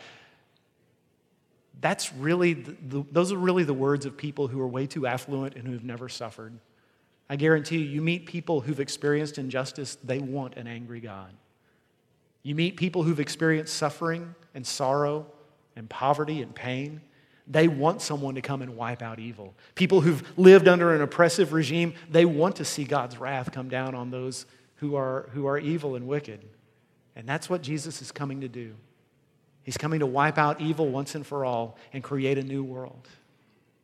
that's 1.81 2.13
really, 2.13 2.53
the, 2.53 2.75
the, 2.81 3.05
those 3.11 3.31
are 3.31 3.37
really 3.37 3.63
the 3.65 3.73
words 3.73 4.05
of 4.05 4.15
people 4.15 4.47
who 4.47 4.59
are 4.61 4.67
way 4.67 4.87
too 4.87 5.05
affluent 5.05 5.55
and 5.55 5.67
who've 5.67 5.83
never 5.83 6.07
suffered. 6.07 6.53
I 7.29 7.35
guarantee 7.35 7.77
you, 7.77 7.85
you 7.85 8.01
meet 8.01 8.25
people 8.25 8.61
who've 8.61 8.79
experienced 8.79 9.37
injustice, 9.37 9.97
they 10.03 10.19
want 10.19 10.55
an 10.57 10.67
angry 10.67 10.99
God. 10.99 11.33
You 12.43 12.53
meet 12.53 12.77
people 12.77 13.03
who've 13.03 13.19
experienced 13.19 13.75
suffering 13.75 14.35
and 14.53 14.65
sorrow 14.65 15.25
and 15.75 15.89
poverty 15.89 16.41
and 16.41 16.53
pain, 16.53 17.01
they 17.47 17.67
want 17.67 18.01
someone 18.01 18.35
to 18.35 18.41
come 18.41 18.61
and 18.61 18.75
wipe 18.75 19.01
out 19.01 19.19
evil. 19.19 19.53
People 19.75 20.01
who've 20.01 20.23
lived 20.37 20.67
under 20.67 20.93
an 20.93 21.01
oppressive 21.01 21.53
regime, 21.53 21.93
they 22.09 22.25
want 22.25 22.55
to 22.57 22.65
see 22.65 22.83
God's 22.83 23.17
wrath 23.17 23.51
come 23.51 23.69
down 23.69 23.93
on 23.93 24.09
those 24.09 24.45
who 24.77 24.95
are, 24.95 25.29
who 25.33 25.45
are 25.47 25.57
evil 25.57 25.95
and 25.95 26.07
wicked. 26.07 26.43
And 27.15 27.27
that's 27.27 27.49
what 27.49 27.61
Jesus 27.61 28.01
is 28.01 28.11
coming 28.11 28.41
to 28.41 28.47
do. 28.47 28.75
He's 29.63 29.77
coming 29.77 29.99
to 29.99 30.05
wipe 30.05 30.37
out 30.37 30.61
evil 30.61 30.89
once 30.89 31.15
and 31.15 31.25
for 31.25 31.45
all 31.45 31.77
and 31.93 32.03
create 32.03 32.37
a 32.37 32.43
new 32.43 32.63
world. 32.63 33.07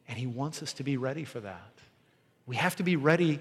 And 0.08 0.18
He 0.18 0.28
wants 0.28 0.62
us 0.62 0.74
to 0.74 0.84
be 0.84 0.98
ready 0.98 1.24
for 1.24 1.40
that. 1.40 1.72
We 2.46 2.56
have 2.56 2.76
to 2.78 2.84
be 2.84 2.96
ready 2.96 3.40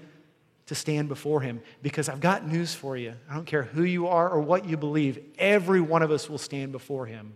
to 0.67 0.75
stand 0.75 1.09
before 1.09 1.41
Him 1.41 1.61
because 1.81 2.07
I've 2.07 2.21
got 2.21 2.47
news 2.47 2.73
for 2.73 2.95
you. 2.95 3.13
I 3.29 3.35
don't 3.35 3.45
care 3.45 3.63
who 3.63 3.83
you 3.83 4.07
are 4.07 4.29
or 4.29 4.39
what 4.39 4.65
you 4.65 4.77
believe, 4.77 5.19
every 5.37 5.81
one 5.81 6.01
of 6.01 6.11
us 6.11 6.29
will 6.29 6.37
stand 6.37 6.71
before 6.71 7.05
Him 7.05 7.35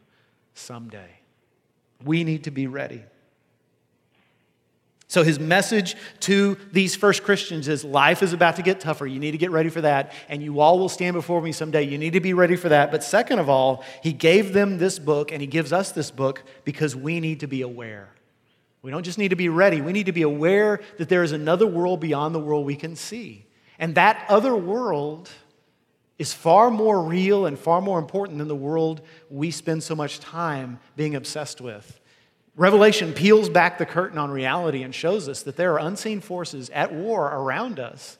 someday. 0.54 1.20
We 2.04 2.24
need 2.24 2.46
to 2.46 2.52
be 2.52 2.68
ready. 2.68 3.04
So, 5.08 5.24
his 5.24 5.40
message 5.40 5.96
to 6.22 6.58
these 6.72 6.96
first 6.96 7.24
Christians 7.24 7.68
is 7.68 7.84
life 7.84 8.24
is 8.24 8.34
about 8.34 8.56
to 8.56 8.64
get 8.64 8.80
tougher. 8.80 9.06
You 9.06 9.20
need 9.20 9.32
to 9.32 9.38
get 9.38 9.52
ready 9.52 9.70
for 9.70 9.82
that. 9.82 10.14
And 10.30 10.42
you 10.42 10.60
all 10.60 10.80
will 10.80 10.90
stand 10.90 11.14
before 11.14 11.42
me 11.42 11.52
someday. 11.52 11.84
You 11.84 11.98
need 11.98 12.14
to 12.14 12.20
be 12.20 12.34
ready 12.34 12.56
for 12.56 12.70
that. 12.70 12.92
But, 12.92 13.04
second 13.04 13.40
of 13.40 13.48
all, 13.48 13.84
he 14.02 14.14
gave 14.14 14.52
them 14.54 14.78
this 14.78 14.98
book 14.98 15.32
and 15.32 15.42
he 15.42 15.48
gives 15.48 15.72
us 15.72 15.92
this 15.92 16.10
book 16.10 16.44
because 16.64 16.96
we 16.96 17.20
need 17.20 17.42
to 17.42 17.48
be 17.48 17.62
aware. 17.62 18.15
We 18.86 18.92
don't 18.92 19.02
just 19.02 19.18
need 19.18 19.30
to 19.30 19.36
be 19.36 19.50
ready, 19.50 19.82
we 19.82 19.94
need 19.94 20.06
to 20.06 20.12
be 20.12 20.22
aware 20.22 20.80
that 21.00 21.10
there 21.10 21.24
is 21.24 21.32
another 21.32 21.66
world 21.66 22.00
beyond 22.00 22.36
the 22.36 22.40
world 22.40 22.68
we 22.68 22.76
can 22.76 22.96
see. 22.96 23.48
And 23.80 23.96
that 23.96 24.28
other 24.30 24.56
world 24.56 25.32
is 26.20 26.34
far 26.34 26.70
more 26.70 27.02
real 27.02 27.48
and 27.48 27.58
far 27.58 27.82
more 27.82 27.98
important 27.98 28.38
than 28.38 28.48
the 28.48 28.56
world 28.56 29.02
we 29.32 29.50
spend 29.50 29.82
so 29.82 29.96
much 29.96 30.20
time 30.20 30.80
being 30.96 31.16
obsessed 31.16 31.62
with. 31.62 32.00
Revelation 32.56 33.12
peels 33.14 33.50
back 33.50 33.80
the 33.80 33.88
curtain 33.88 34.20
on 34.20 34.30
reality 34.30 34.84
and 34.84 34.94
shows 34.94 35.28
us 35.28 35.42
that 35.42 35.56
there 35.56 35.74
are 35.74 35.80
unseen 35.80 36.22
forces 36.22 36.70
at 36.70 36.94
war 36.94 37.26
around 37.26 37.80
us. 37.80 38.20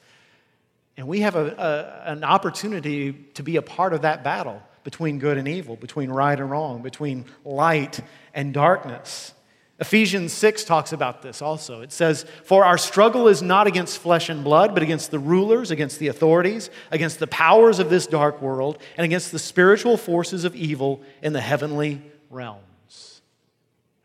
And 0.96 1.06
we 1.06 1.20
have 1.20 1.36
a, 1.36 2.02
a, 2.04 2.10
an 2.10 2.24
opportunity 2.24 3.12
to 3.34 3.44
be 3.44 3.54
a 3.54 3.62
part 3.62 3.92
of 3.92 4.02
that 4.02 4.24
battle 4.24 4.60
between 4.82 5.20
good 5.20 5.38
and 5.38 5.46
evil, 5.46 5.76
between 5.76 6.10
right 6.10 6.40
and 6.40 6.50
wrong, 6.50 6.82
between 6.82 7.24
light 7.44 8.00
and 8.34 8.52
darkness. 8.52 9.32
Ephesians 9.78 10.32
6 10.32 10.64
talks 10.64 10.92
about 10.92 11.20
this 11.20 11.42
also. 11.42 11.82
It 11.82 11.92
says, 11.92 12.24
For 12.44 12.64
our 12.64 12.78
struggle 12.78 13.28
is 13.28 13.42
not 13.42 13.66
against 13.66 13.98
flesh 13.98 14.30
and 14.30 14.42
blood, 14.42 14.72
but 14.72 14.82
against 14.82 15.10
the 15.10 15.18
rulers, 15.18 15.70
against 15.70 15.98
the 15.98 16.08
authorities, 16.08 16.70
against 16.90 17.18
the 17.18 17.26
powers 17.26 17.78
of 17.78 17.90
this 17.90 18.06
dark 18.06 18.40
world, 18.40 18.78
and 18.96 19.04
against 19.04 19.32
the 19.32 19.38
spiritual 19.38 19.98
forces 19.98 20.44
of 20.44 20.56
evil 20.56 21.02
in 21.22 21.34
the 21.34 21.42
heavenly 21.42 22.00
realms. 22.30 23.20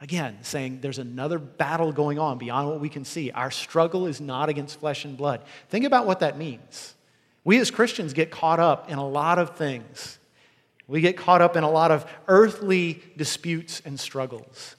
Again, 0.01 0.39
saying 0.41 0.79
there's 0.81 0.97
another 0.97 1.39
battle 1.39 1.93
going 1.93 2.19
on 2.19 2.37
beyond 2.37 2.67
what 2.67 2.81
we 2.81 2.89
can 2.89 3.05
see. 3.05 3.31
Our 3.31 3.51
struggle 3.51 4.07
is 4.07 4.19
not 4.19 4.49
against 4.49 4.79
flesh 4.79 5.05
and 5.05 5.15
blood. 5.15 5.41
Think 5.69 5.85
about 5.85 6.05
what 6.05 6.19
that 6.19 6.37
means. 6.37 6.95
We 7.45 7.59
as 7.59 7.71
Christians 7.71 8.11
get 8.11 8.29
caught 8.29 8.59
up 8.59 8.89
in 8.89 8.97
a 8.97 9.07
lot 9.07 9.39
of 9.39 9.55
things. 9.55 10.19
We 10.87 10.99
get 10.99 11.15
caught 11.15 11.41
up 11.41 11.55
in 11.55 11.63
a 11.63 11.69
lot 11.69 11.91
of 11.91 12.05
earthly 12.27 13.01
disputes 13.15 13.81
and 13.85 13.97
struggles. 13.97 14.75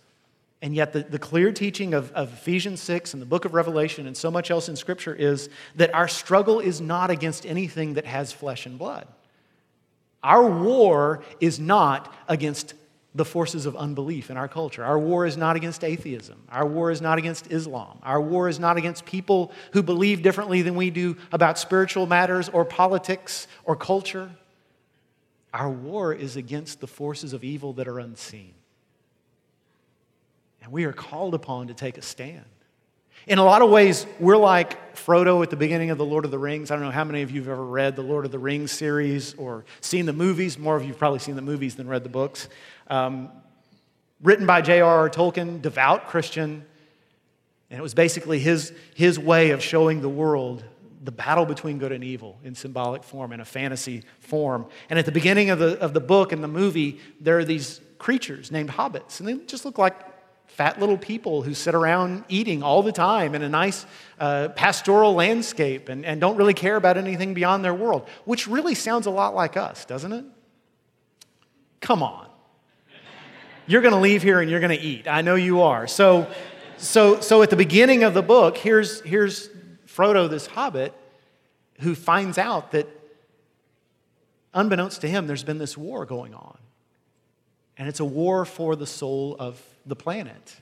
And 0.63 0.77
yet, 0.77 0.93
the, 0.93 1.03
the 1.03 1.19
clear 1.19 1.51
teaching 1.51 1.93
of, 1.93 2.13
of 2.13 2.33
Ephesians 2.33 2.81
6 2.81 3.15
and 3.15 3.21
the 3.21 3.27
book 3.27 3.45
of 3.45 3.53
Revelation 3.53 4.07
and 4.07 4.17
so 4.17 4.31
much 4.31 4.49
else 4.49 4.69
in 4.69 4.77
Scripture 4.77 5.13
is 5.13 5.51
that 5.75 5.93
our 5.93 6.07
struggle 6.07 6.61
is 6.61 6.81
not 6.81 7.11
against 7.11 7.45
anything 7.45 7.95
that 7.95 8.07
has 8.07 8.33
flesh 8.33 8.65
and 8.65 8.79
blood. 8.79 9.09
Our 10.23 10.49
war 10.49 11.25
is 11.41 11.59
not 11.59 12.15
against 12.29 12.75
the 13.13 13.25
forces 13.25 13.67
of 13.67 13.77
unbelief 13.77 14.31
in 14.31 14.37
our 14.37 14.47
culture. 14.47 14.85
Our 14.85 15.01
war 15.01 15.27
is 15.27 15.37
not 15.37 15.57
against 15.57 15.83
atheism. 15.83 16.41
Our 16.49 16.65
war 16.65 16.93
is 16.93 17.03
not 17.03 17.19
against 17.19 17.51
Islam. 17.51 17.99
Our 18.05 18.21
war 18.21 18.49
is 18.49 18.61
not 18.61 18.77
against 18.77 19.05
people 19.05 19.51
who 19.73 19.83
believe 19.83 20.23
differently 20.23 20.63
than 20.63 20.77
we 20.77 20.91
do 20.91 21.17
about 21.33 21.59
spiritual 21.59 22.07
matters 22.07 22.49
or 22.49 22.65
politics 22.65 23.49
or 23.65 23.75
culture. 23.75 24.31
Our 25.53 25.71
war 25.71 26.15
is 26.15 26.37
against 26.37 26.81
the 26.81 26.87
forces 26.87 27.33
of 27.33 27.43
evil 27.43 27.73
that 27.75 27.89
are 27.89 27.99
unseen. 27.99 28.55
And 30.63 30.73
we 30.73 30.85
are 30.85 30.93
called 30.93 31.35
upon 31.35 31.69
to 31.69 31.75
take 31.75 31.99
a 31.99 32.03
stand. 32.03 32.45
In 33.27 33.39
a 33.39 33.45
lot 33.45 33.63
of 33.63 33.71
ways, 33.71 34.07
we're 34.19 34.37
like 34.37 34.97
Frodo 34.97 35.43
at 35.43 35.51
the 35.51 35.57
beginning 35.57 35.91
of 35.91 35.99
The 35.99 36.05
Lord 36.05 36.25
of 36.25 36.31
the 36.31 36.39
Rings. 36.39 36.71
I 36.71 36.75
don't 36.75 36.85
know 36.85 36.91
how 36.91 37.05
many 37.05 37.23
of 37.23 37.31
you 37.31 37.41
have 37.41 37.49
ever 37.49 37.65
read 37.65 37.95
the 37.95 38.03
Lord 38.03 38.25
of 38.25 38.33
the 38.33 38.39
Rings 38.39 38.73
series 38.73 39.35
or 39.35 39.65
seen 39.81 40.07
the 40.07 40.13
movies. 40.13 40.59
More 40.59 40.75
of 40.77 40.83
you 40.83 40.89
have 40.89 40.99
probably 40.99 41.21
seen 41.21 41.37
the 41.37 41.43
movies 41.43 41.77
than 41.77 41.87
read 41.87 42.03
the 42.03 42.09
books. 42.09 42.49
Um, 42.89 43.31
written 44.23 44.47
by 44.47 44.61
J.R.R. 44.61 45.09
Tolkien, 45.09 45.63
devout 45.63 46.09
Christian. 46.09 46.65
And 47.71 47.79
it 47.79 47.83
was 47.83 47.95
basically 47.95 48.41
his, 48.41 48.73
his 48.95 49.19
way 49.19 49.51
of 49.51 49.63
showing 49.63 50.01
the 50.01 50.09
world 50.09 50.65
the 51.05 51.13
battle 51.13 51.45
between 51.45 51.79
good 51.79 51.93
and 51.93 52.05
evil 52.05 52.39
in 52.45 52.55
symbolic 52.55 53.03
form, 53.03 53.33
in 53.33 53.41
a 53.41 53.45
fantasy 53.45 54.05
form. 54.21 54.67
And 54.91 54.99
at 54.99 55.07
the 55.07 55.13
beginning 55.13 55.51
of 55.51 55.59
the, 55.59 55.79
of 55.81 55.95
the 55.95 56.01
book 56.01 56.33
and 56.33 56.43
the 56.43 56.49
movie, 56.49 57.01
there 57.21 57.39
are 57.39 57.45
these 57.45 57.81
creatures 57.99 58.51
named 58.51 58.71
hobbits. 58.71 59.21
And 59.21 59.29
they 59.29 59.35
just 59.47 59.65
look 59.65 59.79
like 59.79 59.95
fat 60.55 60.79
little 60.79 60.99
people 60.99 61.43
who 61.43 61.55
sit 61.55 61.75
around 61.75 62.25
eating 62.29 62.63
all 62.63 62.83
the 62.83 62.93
time 62.93 63.35
in 63.35 63.43
a 63.43 63.49
nice 63.49 63.87
uh, 64.21 64.49
pastoral 64.51 65.15
landscape 65.15 65.89
and, 65.89 66.05
and 66.05 66.21
don't 66.21 66.37
really 66.37 66.53
care 66.55 66.77
about 66.77 66.99
anything 66.99 67.33
beyond 67.33 67.65
their 67.65 67.75
world, 67.75 68.07
which 68.27 68.47
really 68.47 68.75
sounds 68.75 69.07
a 69.07 69.11
lot 69.11 69.35
like 69.35 69.57
us, 69.57 69.87
doesn't 69.87 70.13
it? 70.13 70.25
Come 71.81 72.03
on. 72.03 72.29
You're 73.67 73.81
going 73.81 73.95
to 73.95 74.01
leave 74.01 74.23
here 74.23 74.41
and 74.41 74.51
you're 74.51 74.61
going 74.61 74.77
to 74.77 74.85
eat. 74.85 75.09
I 75.09 75.23
know 75.23 75.37
you 75.37 75.63
are. 75.63 75.87
So, 75.87 76.31
so, 76.77 77.21
so 77.21 77.43
at 77.43 77.49
the 77.49 77.57
beginning 77.57 78.05
of 78.05 78.13
the 78.13 78.23
book, 78.23 78.59
here's, 78.59 79.01
here's 79.01 79.49
Frodo, 79.87 80.29
this 80.29 80.47
hobbit, 80.47 80.93
who 81.81 81.95
finds 81.95 82.37
out 82.37 82.73
that, 82.73 82.87
unbeknownst 84.53 85.01
to 85.01 85.09
him, 85.09 85.27
there's 85.27 85.45
been 85.45 85.59
this 85.59 85.79
war 85.79 86.05
going 86.05 86.35
on. 86.35 86.59
And 87.79 87.89
it's 87.89 88.01
a 88.01 88.05
war 88.05 88.45
for 88.45 88.77
the 88.77 88.87
soul 88.87 89.37
of 89.39 89.61
the 89.87 89.97
planet. 89.97 90.57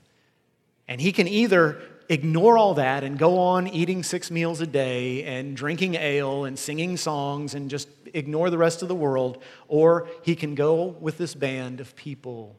And 0.87 0.99
he 0.99 1.11
can 1.11 1.27
either 1.27 1.81
ignore 2.09 2.57
all 2.57 2.73
that 2.73 3.03
and 3.03 3.17
go 3.17 3.39
on 3.39 3.67
eating 3.67 4.03
six 4.03 4.29
meals 4.29 4.59
a 4.59 4.67
day 4.67 5.23
and 5.23 5.55
drinking 5.55 5.95
ale 5.95 6.43
and 6.45 6.59
singing 6.59 6.97
songs 6.97 7.53
and 7.53 7.69
just 7.69 7.87
ignore 8.13 8.49
the 8.49 8.57
rest 8.57 8.81
of 8.81 8.89
the 8.89 8.95
world, 8.95 9.41
or 9.69 10.09
he 10.23 10.35
can 10.35 10.53
go 10.53 10.83
with 10.99 11.17
this 11.17 11.33
band 11.33 11.79
of 11.79 11.95
people 11.95 12.55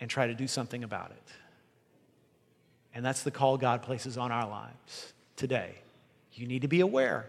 and 0.00 0.08
try 0.08 0.26
to 0.26 0.34
do 0.34 0.46
something 0.46 0.82
about 0.82 1.10
it. 1.10 1.32
And 2.94 3.04
that's 3.04 3.22
the 3.22 3.30
call 3.30 3.58
God 3.58 3.82
places 3.82 4.16
on 4.16 4.32
our 4.32 4.48
lives 4.48 5.12
today. 5.36 5.74
You 6.32 6.46
need 6.46 6.62
to 6.62 6.68
be 6.68 6.80
aware 6.80 7.28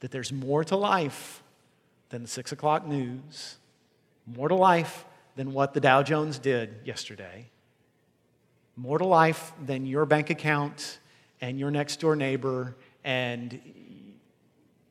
that 0.00 0.12
there's 0.12 0.32
more 0.32 0.62
to 0.64 0.76
life 0.76 1.42
than 2.10 2.22
the 2.22 2.28
six 2.28 2.52
o'clock 2.52 2.86
news, 2.86 3.56
more 4.26 4.48
to 4.48 4.54
life 4.54 5.04
than 5.36 5.52
what 5.52 5.74
the 5.74 5.80
Dow 5.80 6.02
Jones 6.02 6.38
did 6.38 6.80
yesterday, 6.84 7.46
more 8.76 8.98
to 8.98 9.06
life 9.06 9.52
than 9.64 9.86
your 9.86 10.06
bank 10.06 10.30
account 10.30 10.98
and 11.40 11.58
your 11.58 11.70
next 11.70 12.00
door 12.00 12.16
neighbor 12.16 12.76
and 13.04 13.60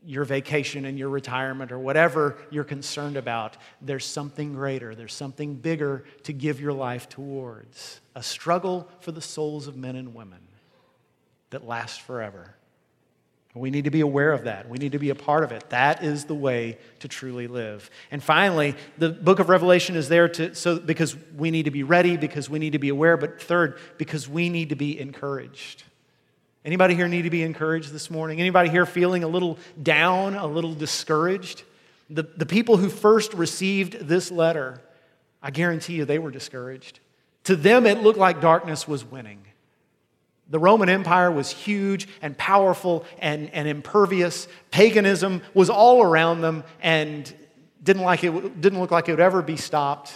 your 0.06 0.24
vacation 0.24 0.86
and 0.86 0.98
your 0.98 1.10
retirement 1.10 1.72
or 1.72 1.78
whatever 1.80 2.38
you're 2.50 2.64
concerned 2.64 3.18
about. 3.18 3.58
There's 3.82 4.06
something 4.06 4.54
greater, 4.54 4.96
there's 4.96 5.14
something 5.14 5.56
bigger 5.56 6.06
to 6.24 6.34
give 6.34 6.60
your 6.60 6.74
life 6.74 7.08
towards 7.08 8.02
a 8.16 8.24
struggle 8.24 8.90
for 9.00 9.12
the 9.12 9.22
souls 9.22 9.68
of 9.68 9.76
men 9.76 9.96
and 9.96 10.16
women 10.16 10.40
that 11.52 11.68
lasts 11.68 11.98
forever. 11.98 12.56
We 13.54 13.70
need 13.70 13.84
to 13.84 13.92
be 13.92 14.00
aware 14.00 14.32
of 14.32 14.46
that. 14.46 14.70
We 14.70 14.78
need 14.78 14.94
to 14.94 15.00
be 15.00 15.10
a 15.10 15.16
part 15.16 15.44
of 15.44 15.52
it. 15.52 15.70
That 15.72 16.04
is 16.04 16.24
the 16.24 16.36
way 16.36 16.78
to 17.00 17.10
truly 17.10 17.48
live. 17.48 17.90
And 18.10 18.24
finally, 18.24 18.76
the 18.98 19.10
book 19.10 19.40
of 19.40 19.50
Revelation 19.50 19.98
is 19.98 20.08
there 20.08 20.30
to 20.30 20.56
so 20.56 20.80
because 20.80 21.18
we 21.36 21.52
need 21.52 21.64
to 21.64 21.72
be 21.72 21.84
ready, 21.84 22.16
because 22.16 22.50
we 22.50 22.60
need 22.60 22.72
to 22.72 22.80
be 22.80 22.90
aware, 22.90 23.18
but 23.18 23.42
third, 23.42 23.78
because 23.98 24.30
we 24.30 24.48
need 24.48 24.70
to 24.70 24.76
be 24.76 24.98
encouraged. 24.98 25.84
Anybody 26.64 26.96
here 26.96 27.10
need 27.10 27.24
to 27.24 27.30
be 27.30 27.44
encouraged 27.44 27.92
this 27.92 28.10
morning? 28.10 28.40
Anybody 28.40 28.70
here 28.70 28.86
feeling 28.86 29.24
a 29.24 29.28
little 29.28 29.58
down, 29.82 30.36
a 30.36 30.48
little 30.48 30.74
discouraged? 30.74 31.64
The, 32.10 32.24
the 32.24 32.46
people 32.46 32.78
who 32.78 32.88
first 32.88 33.34
received 33.34 34.08
this 34.08 34.32
letter, 34.32 34.80
I 35.42 35.52
guarantee 35.52 35.96
you 35.96 36.06
they 36.06 36.20
were 36.20 36.32
discouraged. 36.32 37.00
To 37.46 37.56
them, 37.56 37.86
it 37.86 38.02
looked 38.02 38.20
like 38.20 38.40
darkness 38.40 38.88
was 38.88 39.04
winning. 39.04 39.42
The 40.52 40.60
Roman 40.60 40.90
Empire 40.90 41.32
was 41.32 41.50
huge 41.50 42.10
and 42.22 42.38
powerful 42.38 43.06
and, 43.20 43.50
and 43.54 43.70
impervious. 43.70 44.50
Paganism 44.70 45.42
was 45.54 45.70
all 45.70 46.04
around 46.04 46.42
them 46.42 46.66
and 46.82 47.34
didn't, 47.82 48.02
like 48.02 48.26
it, 48.26 48.60
didn't 48.60 48.82
look 48.82 48.92
like 48.92 49.08
it 49.08 49.14
would 49.14 49.22
ever 49.22 49.42
be 49.42 49.56
stopped. 49.56 50.14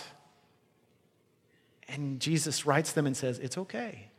And 1.88 2.20
Jesus 2.20 2.66
writes 2.66 2.92
them 2.92 3.08
and 3.08 3.16
says, 3.16 3.40
It's 3.40 3.58
okay. 3.58 4.10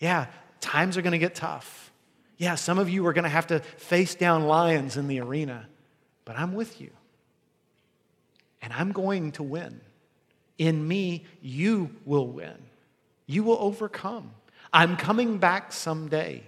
Yeah, 0.00 0.26
times 0.60 0.98
are 0.98 1.02
going 1.02 1.12
to 1.12 1.18
get 1.18 1.34
tough. 1.34 1.90
Yeah, 2.36 2.56
some 2.56 2.78
of 2.78 2.90
you 2.90 3.06
are 3.06 3.14
going 3.14 3.24
to 3.24 3.30
have 3.30 3.46
to 3.46 3.60
face 3.60 4.14
down 4.14 4.44
lions 4.44 4.98
in 4.98 5.08
the 5.08 5.20
arena, 5.20 5.66
but 6.26 6.38
I'm 6.38 6.52
with 6.52 6.78
you. 6.78 6.90
And 8.60 8.70
I'm 8.74 8.92
going 8.92 9.32
to 9.32 9.42
win. 9.42 9.80
In 10.58 10.86
me, 10.86 11.24
you 11.40 11.90
will 12.04 12.26
win. 12.26 12.56
You 13.26 13.44
will 13.44 13.56
overcome. 13.58 14.32
I'm 14.72 14.96
coming 14.96 15.38
back 15.38 15.72
someday. 15.72 16.42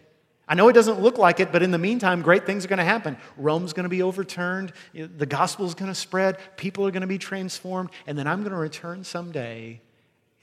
I 0.46 0.54
know 0.54 0.68
it 0.68 0.74
doesn't 0.74 1.00
look 1.00 1.16
like 1.16 1.40
it, 1.40 1.52
but 1.52 1.62
in 1.62 1.70
the 1.70 1.78
meantime, 1.78 2.20
great 2.20 2.44
things 2.44 2.64
are 2.64 2.68
going 2.68 2.78
to 2.78 2.84
happen. 2.84 3.16
Rome's 3.36 3.72
going 3.72 3.84
to 3.84 3.90
be 3.90 4.02
overturned, 4.02 4.72
the 4.92 5.26
gospel 5.26 5.66
is 5.66 5.74
going 5.74 5.90
to 5.90 5.94
spread, 5.94 6.38
people 6.56 6.86
are 6.86 6.90
going 6.90 7.00
to 7.00 7.06
be 7.06 7.18
transformed, 7.18 7.90
and 8.06 8.18
then 8.18 8.26
I'm 8.26 8.40
going 8.40 8.52
to 8.52 8.58
return 8.58 9.04
someday 9.04 9.80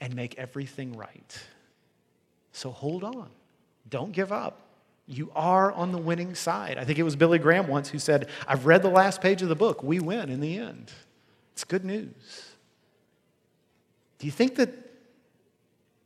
and 0.00 0.16
make 0.16 0.36
everything 0.38 0.96
right. 0.96 1.38
So 2.52 2.70
hold 2.70 3.04
on. 3.04 3.30
Don't 3.88 4.12
give 4.12 4.32
up. 4.32 4.60
You 5.06 5.30
are 5.34 5.70
on 5.72 5.92
the 5.92 5.98
winning 5.98 6.34
side. 6.34 6.78
I 6.78 6.84
think 6.84 6.98
it 6.98 7.02
was 7.02 7.16
Billy 7.16 7.38
Graham 7.38 7.68
once 7.68 7.88
who 7.88 7.98
said, 7.98 8.28
I've 8.46 8.66
read 8.66 8.82
the 8.82 8.90
last 8.90 9.20
page 9.20 9.42
of 9.42 9.48
the 9.48 9.54
book. 9.54 9.82
We 9.82 10.00
win 10.00 10.28
in 10.28 10.40
the 10.40 10.58
end. 10.58 10.90
It's 11.52 11.64
good 11.64 11.84
news. 11.84 12.46
Do 14.18 14.26
you 14.26 14.32
think 14.32 14.56
that, 14.56 14.70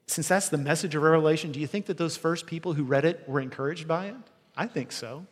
since 0.06 0.28
that's 0.28 0.48
the 0.48 0.58
message 0.58 0.94
of 0.94 1.02
Revelation, 1.02 1.52
do 1.52 1.60
you 1.60 1.66
think 1.66 1.86
that 1.86 1.98
those 1.98 2.16
first 2.16 2.46
people 2.46 2.74
who 2.74 2.84
read 2.84 3.04
it 3.04 3.28
were 3.28 3.40
encouraged 3.40 3.88
by 3.88 4.06
it? 4.06 4.16
I 4.56 4.66
think 4.66 4.92
so. 4.92 5.26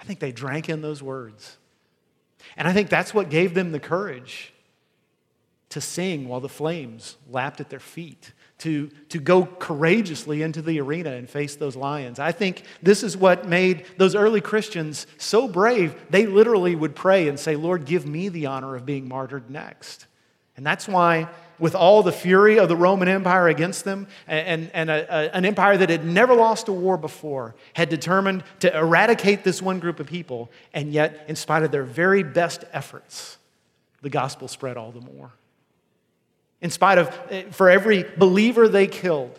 I 0.00 0.04
think 0.04 0.20
they 0.20 0.32
drank 0.32 0.68
in 0.68 0.82
those 0.82 1.02
words. 1.02 1.58
And 2.56 2.66
I 2.66 2.72
think 2.72 2.88
that's 2.88 3.12
what 3.12 3.28
gave 3.28 3.54
them 3.54 3.72
the 3.72 3.80
courage 3.80 4.52
to 5.70 5.80
sing 5.80 6.26
while 6.26 6.40
the 6.40 6.48
flames 6.48 7.16
lapped 7.28 7.60
at 7.60 7.70
their 7.70 7.80
feet, 7.80 8.32
to, 8.58 8.88
to 9.08 9.18
go 9.18 9.44
courageously 9.46 10.42
into 10.42 10.62
the 10.62 10.80
arena 10.80 11.12
and 11.12 11.30
face 11.30 11.56
those 11.56 11.76
lions. 11.76 12.18
I 12.18 12.32
think 12.32 12.64
this 12.82 13.02
is 13.02 13.16
what 13.16 13.46
made 13.46 13.84
those 13.96 14.14
early 14.14 14.40
Christians 14.40 15.06
so 15.16 15.46
brave. 15.46 15.94
They 16.10 16.26
literally 16.26 16.74
would 16.74 16.94
pray 16.94 17.28
and 17.28 17.38
say, 17.38 17.56
Lord, 17.56 17.84
give 17.84 18.06
me 18.06 18.28
the 18.28 18.46
honor 18.46 18.74
of 18.74 18.84
being 18.84 19.08
martyred 19.08 19.48
next. 19.48 20.06
And 20.56 20.66
that's 20.66 20.88
why, 20.88 21.28
with 21.60 21.74
all 21.74 22.02
the 22.02 22.12
fury 22.12 22.58
of 22.58 22.68
the 22.68 22.76
Roman 22.76 23.06
Empire 23.06 23.48
against 23.48 23.84
them, 23.84 24.08
and, 24.26 24.70
and 24.74 24.90
a, 24.90 25.06
a, 25.14 25.36
an 25.36 25.44
empire 25.44 25.76
that 25.76 25.90
had 25.90 26.04
never 26.04 26.34
lost 26.34 26.68
a 26.68 26.72
war 26.72 26.96
before, 26.96 27.54
had 27.74 27.88
determined 27.88 28.42
to 28.60 28.76
eradicate 28.76 29.44
this 29.44 29.62
one 29.62 29.78
group 29.78 30.00
of 30.00 30.06
people, 30.06 30.50
and 30.72 30.92
yet, 30.92 31.24
in 31.28 31.36
spite 31.36 31.62
of 31.62 31.70
their 31.70 31.84
very 31.84 32.22
best 32.22 32.64
efforts, 32.72 33.38
the 34.02 34.10
gospel 34.10 34.48
spread 34.48 34.76
all 34.76 34.90
the 34.90 35.00
more. 35.00 35.30
In 36.60 36.70
spite 36.70 36.98
of, 36.98 37.18
eh, 37.30 37.44
for 37.50 37.70
every 37.70 38.04
believer 38.16 38.68
they 38.68 38.86
killed, 38.86 39.38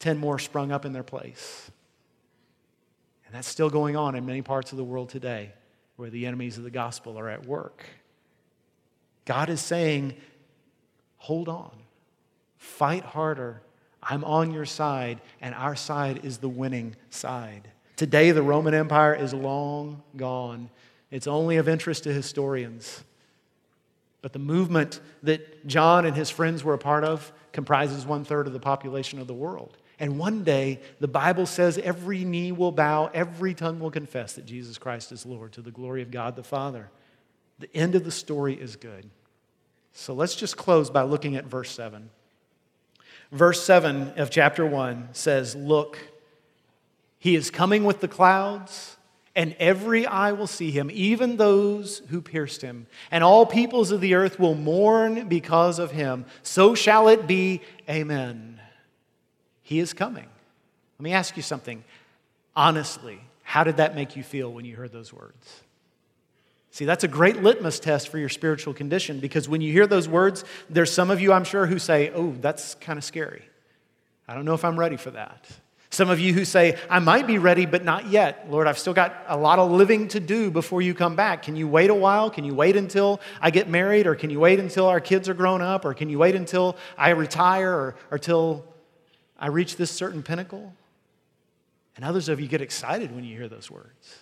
10 0.00 0.18
more 0.18 0.38
sprung 0.38 0.72
up 0.72 0.84
in 0.84 0.92
their 0.92 1.02
place. 1.02 1.70
And 3.26 3.34
that's 3.34 3.48
still 3.48 3.70
going 3.70 3.96
on 3.96 4.14
in 4.14 4.26
many 4.26 4.42
parts 4.42 4.72
of 4.72 4.78
the 4.78 4.84
world 4.84 5.08
today 5.10 5.52
where 5.96 6.10
the 6.10 6.26
enemies 6.26 6.58
of 6.58 6.64
the 6.64 6.70
gospel 6.70 7.18
are 7.18 7.28
at 7.28 7.46
work. 7.46 7.84
God 9.26 9.50
is 9.50 9.60
saying, 9.60 10.16
hold 11.20 11.48
on, 11.48 11.70
fight 12.56 13.04
harder. 13.04 13.62
I'm 14.02 14.24
on 14.24 14.52
your 14.52 14.64
side, 14.64 15.20
and 15.40 15.54
our 15.54 15.76
side 15.76 16.24
is 16.24 16.38
the 16.38 16.48
winning 16.48 16.96
side. 17.10 17.68
Today, 17.96 18.30
the 18.30 18.42
Roman 18.42 18.72
Empire 18.72 19.14
is 19.14 19.34
long 19.34 20.02
gone. 20.16 20.70
It's 21.10 21.26
only 21.26 21.58
of 21.58 21.68
interest 21.68 22.04
to 22.04 22.12
historians. 22.12 23.04
But 24.22 24.32
the 24.32 24.38
movement 24.38 25.00
that 25.22 25.66
John 25.66 26.06
and 26.06 26.16
his 26.16 26.30
friends 26.30 26.64
were 26.64 26.74
a 26.74 26.78
part 26.78 27.04
of 27.04 27.30
comprises 27.52 28.06
one 28.06 28.24
third 28.24 28.46
of 28.46 28.54
the 28.54 28.60
population 28.60 29.18
of 29.18 29.26
the 29.26 29.34
world. 29.34 29.76
And 29.98 30.18
one 30.18 30.44
day, 30.44 30.80
the 30.98 31.08
Bible 31.08 31.44
says 31.44 31.76
every 31.76 32.24
knee 32.24 32.52
will 32.52 32.72
bow, 32.72 33.10
every 33.12 33.52
tongue 33.52 33.80
will 33.80 33.90
confess 33.90 34.32
that 34.34 34.46
Jesus 34.46 34.78
Christ 34.78 35.12
is 35.12 35.26
Lord 35.26 35.52
to 35.52 35.60
the 35.60 35.70
glory 35.70 36.00
of 36.00 36.10
God 36.10 36.36
the 36.36 36.42
Father. 36.42 36.88
The 37.58 37.74
end 37.76 37.94
of 37.94 38.04
the 38.04 38.10
story 38.10 38.54
is 38.54 38.76
good. 38.76 39.10
So 40.00 40.14
let's 40.14 40.34
just 40.34 40.56
close 40.56 40.88
by 40.88 41.02
looking 41.02 41.36
at 41.36 41.44
verse 41.44 41.70
7. 41.72 42.08
Verse 43.32 43.62
7 43.62 44.14
of 44.16 44.30
chapter 44.30 44.64
1 44.64 45.10
says, 45.12 45.54
Look, 45.54 45.98
he 47.18 47.34
is 47.34 47.50
coming 47.50 47.84
with 47.84 48.00
the 48.00 48.08
clouds 48.08 48.96
and 49.36 49.54
every 49.58 50.06
eye 50.06 50.32
will 50.32 50.46
see 50.46 50.70
him, 50.70 50.90
even 50.90 51.36
those 51.36 51.98
who 52.08 52.22
pierced 52.22 52.62
him. 52.62 52.86
And 53.10 53.22
all 53.22 53.44
peoples 53.44 53.90
of 53.90 54.00
the 54.00 54.14
earth 54.14 54.38
will 54.40 54.54
mourn 54.54 55.28
because 55.28 55.78
of 55.78 55.90
him. 55.90 56.24
So 56.42 56.74
shall 56.74 57.08
it 57.08 57.26
be. 57.26 57.60
Amen. 57.86 58.58
He 59.60 59.80
is 59.80 59.92
coming. 59.92 60.28
Let 60.98 61.02
me 61.04 61.12
ask 61.12 61.36
you 61.36 61.42
something. 61.42 61.84
Honestly, 62.56 63.20
how 63.42 63.64
did 63.64 63.76
that 63.76 63.94
make 63.94 64.16
you 64.16 64.22
feel 64.22 64.50
when 64.50 64.64
you 64.64 64.76
heard 64.76 64.92
those 64.92 65.12
words? 65.12 65.60
See, 66.72 66.84
that's 66.84 67.02
a 67.02 67.08
great 67.08 67.42
litmus 67.42 67.80
test 67.80 68.08
for 68.08 68.18
your 68.18 68.28
spiritual 68.28 68.74
condition 68.74 69.18
because 69.18 69.48
when 69.48 69.60
you 69.60 69.72
hear 69.72 69.86
those 69.86 70.08
words, 70.08 70.44
there's 70.68 70.92
some 70.92 71.10
of 71.10 71.20
you, 71.20 71.32
I'm 71.32 71.44
sure, 71.44 71.66
who 71.66 71.78
say, 71.78 72.10
Oh, 72.14 72.32
that's 72.40 72.76
kind 72.76 72.96
of 72.96 73.04
scary. 73.04 73.42
I 74.28 74.34
don't 74.34 74.44
know 74.44 74.54
if 74.54 74.64
I'm 74.64 74.78
ready 74.78 74.96
for 74.96 75.10
that. 75.10 75.44
Some 75.92 76.08
of 76.08 76.20
you 76.20 76.32
who 76.32 76.44
say, 76.44 76.78
I 76.88 77.00
might 77.00 77.26
be 77.26 77.38
ready, 77.38 77.66
but 77.66 77.84
not 77.84 78.06
yet. 78.06 78.48
Lord, 78.48 78.68
I've 78.68 78.78
still 78.78 78.94
got 78.94 79.24
a 79.26 79.36
lot 79.36 79.58
of 79.58 79.72
living 79.72 80.06
to 80.08 80.20
do 80.20 80.52
before 80.52 80.80
you 80.80 80.94
come 80.94 81.16
back. 81.16 81.42
Can 81.42 81.56
you 81.56 81.66
wait 81.66 81.90
a 81.90 81.94
while? 81.94 82.30
Can 82.30 82.44
you 82.44 82.54
wait 82.54 82.76
until 82.76 83.20
I 83.40 83.50
get 83.50 83.68
married? 83.68 84.06
Or 84.06 84.14
can 84.14 84.30
you 84.30 84.38
wait 84.38 84.60
until 84.60 84.86
our 84.86 85.00
kids 85.00 85.28
are 85.28 85.34
grown 85.34 85.60
up? 85.60 85.84
Or 85.84 85.92
can 85.92 86.08
you 86.08 86.20
wait 86.20 86.36
until 86.36 86.76
I 86.96 87.10
retire 87.10 87.96
or, 88.12 88.18
till 88.18 88.64
I 89.36 89.48
reach 89.48 89.76
this 89.76 89.90
certain 89.90 90.22
pinnacle? 90.22 90.72
And 91.96 92.04
others 92.04 92.28
of 92.28 92.40
you 92.40 92.46
get 92.46 92.60
excited 92.60 93.12
when 93.12 93.24
you 93.24 93.36
hear 93.36 93.48
those 93.48 93.68
words. 93.68 94.20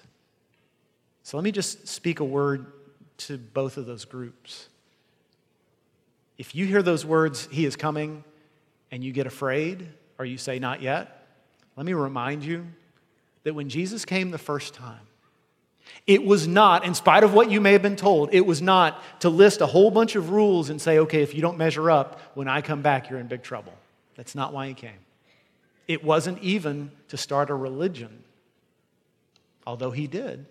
So 1.28 1.36
let 1.36 1.44
me 1.44 1.52
just 1.52 1.86
speak 1.86 2.20
a 2.20 2.24
word 2.24 2.72
to 3.18 3.36
both 3.36 3.76
of 3.76 3.84
those 3.84 4.06
groups. 4.06 4.66
If 6.38 6.54
you 6.54 6.64
hear 6.64 6.82
those 6.82 7.04
words, 7.04 7.46
He 7.52 7.66
is 7.66 7.76
coming, 7.76 8.24
and 8.90 9.04
you 9.04 9.12
get 9.12 9.26
afraid, 9.26 9.86
or 10.18 10.24
you 10.24 10.38
say, 10.38 10.58
Not 10.58 10.80
yet, 10.80 11.26
let 11.76 11.84
me 11.84 11.92
remind 11.92 12.44
you 12.44 12.66
that 13.42 13.52
when 13.52 13.68
Jesus 13.68 14.06
came 14.06 14.30
the 14.30 14.38
first 14.38 14.72
time, 14.72 15.02
it 16.06 16.24
was 16.24 16.48
not, 16.48 16.86
in 16.86 16.94
spite 16.94 17.24
of 17.24 17.34
what 17.34 17.50
you 17.50 17.60
may 17.60 17.72
have 17.72 17.82
been 17.82 17.96
told, 17.96 18.30
it 18.32 18.46
was 18.46 18.62
not 18.62 18.98
to 19.20 19.28
list 19.28 19.60
a 19.60 19.66
whole 19.66 19.90
bunch 19.90 20.16
of 20.16 20.30
rules 20.30 20.70
and 20.70 20.80
say, 20.80 21.00
okay, 21.00 21.20
if 21.20 21.34
you 21.34 21.42
don't 21.42 21.58
measure 21.58 21.90
up, 21.90 22.22
when 22.36 22.48
I 22.48 22.62
come 22.62 22.80
back, 22.80 23.10
you're 23.10 23.20
in 23.20 23.26
big 23.26 23.42
trouble. 23.42 23.74
That's 24.16 24.34
not 24.34 24.54
why 24.54 24.68
he 24.68 24.72
came. 24.72 25.00
It 25.86 26.02
wasn't 26.02 26.42
even 26.42 26.90
to 27.08 27.18
start 27.18 27.50
a 27.50 27.54
religion, 27.54 28.24
although 29.66 29.90
he 29.90 30.06
did. 30.06 30.46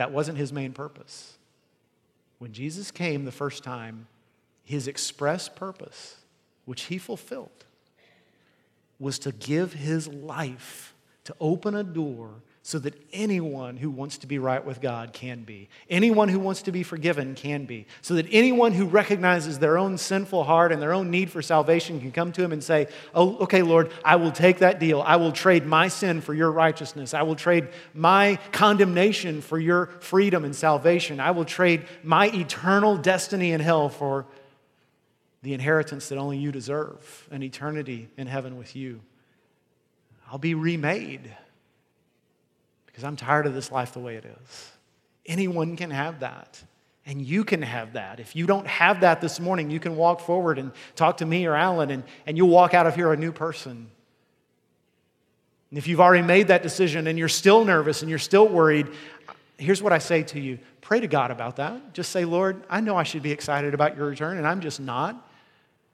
That 0.00 0.12
wasn't 0.12 0.38
his 0.38 0.50
main 0.50 0.72
purpose. 0.72 1.36
When 2.38 2.54
Jesus 2.54 2.90
came 2.90 3.26
the 3.26 3.30
first 3.30 3.62
time, 3.62 4.06
his 4.64 4.88
express 4.88 5.46
purpose, 5.46 6.16
which 6.64 6.84
he 6.84 6.96
fulfilled, 6.96 7.66
was 8.98 9.18
to 9.18 9.30
give 9.30 9.74
his 9.74 10.08
life 10.08 10.94
to 11.24 11.36
open 11.38 11.74
a 11.74 11.84
door 11.84 12.30
so 12.62 12.78
that 12.78 12.94
anyone 13.12 13.78
who 13.78 13.88
wants 13.88 14.18
to 14.18 14.26
be 14.26 14.38
right 14.38 14.62
with 14.62 14.82
God 14.82 15.14
can 15.14 15.44
be. 15.44 15.70
Anyone 15.88 16.28
who 16.28 16.38
wants 16.38 16.60
to 16.62 16.72
be 16.72 16.82
forgiven 16.82 17.34
can 17.34 17.64
be. 17.64 17.86
So 18.02 18.14
that 18.14 18.26
anyone 18.30 18.72
who 18.72 18.84
recognizes 18.84 19.58
their 19.58 19.78
own 19.78 19.96
sinful 19.96 20.44
heart 20.44 20.70
and 20.70 20.80
their 20.80 20.92
own 20.92 21.10
need 21.10 21.30
for 21.30 21.40
salvation 21.40 22.00
can 22.00 22.12
come 22.12 22.32
to 22.32 22.44
him 22.44 22.52
and 22.52 22.62
say, 22.62 22.88
Oh, 23.14 23.38
okay, 23.38 23.62
Lord, 23.62 23.90
I 24.04 24.16
will 24.16 24.30
take 24.30 24.58
that 24.58 24.78
deal. 24.78 25.00
I 25.00 25.16
will 25.16 25.32
trade 25.32 25.64
my 25.64 25.88
sin 25.88 26.20
for 26.20 26.34
your 26.34 26.52
righteousness. 26.52 27.14
I 27.14 27.22
will 27.22 27.34
trade 27.34 27.68
my 27.94 28.38
condemnation 28.52 29.40
for 29.40 29.58
your 29.58 29.86
freedom 30.00 30.44
and 30.44 30.54
salvation. 30.54 31.18
I 31.18 31.30
will 31.30 31.46
trade 31.46 31.86
my 32.02 32.28
eternal 32.28 32.98
destiny 32.98 33.52
in 33.52 33.60
hell 33.60 33.88
for 33.88 34.26
the 35.42 35.54
inheritance 35.54 36.10
that 36.10 36.18
only 36.18 36.36
you 36.36 36.52
deserve, 36.52 37.26
an 37.30 37.42
eternity 37.42 38.08
in 38.18 38.26
heaven 38.26 38.58
with 38.58 38.76
you. 38.76 39.00
I'll 40.30 40.38
be 40.38 40.54
remade 40.54 41.34
because 42.90 43.04
I'm 43.04 43.16
tired 43.16 43.46
of 43.46 43.54
this 43.54 43.70
life 43.70 43.92
the 43.92 44.00
way 44.00 44.16
it 44.16 44.24
is. 44.24 44.70
Anyone 45.26 45.76
can 45.76 45.90
have 45.90 46.20
that. 46.20 46.62
And 47.06 47.22
you 47.22 47.44
can 47.44 47.62
have 47.62 47.94
that. 47.94 48.20
If 48.20 48.36
you 48.36 48.46
don't 48.46 48.66
have 48.66 49.00
that 49.00 49.20
this 49.20 49.40
morning, 49.40 49.70
you 49.70 49.80
can 49.80 49.96
walk 49.96 50.20
forward 50.20 50.58
and 50.58 50.70
talk 50.96 51.16
to 51.18 51.26
me 51.26 51.46
or 51.46 51.56
Alan, 51.56 51.90
and, 51.90 52.04
and 52.26 52.36
you'll 52.36 52.48
walk 52.48 52.74
out 52.74 52.86
of 52.86 52.94
here 52.94 53.12
a 53.12 53.16
new 53.16 53.32
person. 53.32 53.90
And 55.70 55.78
if 55.78 55.88
you've 55.88 56.00
already 56.00 56.26
made 56.26 56.48
that 56.48 56.62
decision 56.62 57.06
and 57.06 57.18
you're 57.18 57.28
still 57.28 57.64
nervous 57.64 58.02
and 58.02 58.10
you're 58.10 58.18
still 58.18 58.46
worried, 58.46 58.88
here's 59.56 59.82
what 59.82 59.92
I 59.92 59.98
say 59.98 60.22
to 60.24 60.40
you 60.40 60.58
pray 60.80 61.00
to 61.00 61.06
God 61.06 61.30
about 61.30 61.56
that. 61.56 61.94
Just 61.94 62.10
say, 62.10 62.24
Lord, 62.24 62.62
I 62.68 62.80
know 62.80 62.96
I 62.96 63.04
should 63.04 63.22
be 63.22 63.30
excited 63.30 63.74
about 63.74 63.96
your 63.96 64.08
return, 64.08 64.38
and 64.38 64.46
I'm 64.46 64.60
just 64.60 64.80
not. 64.80 65.28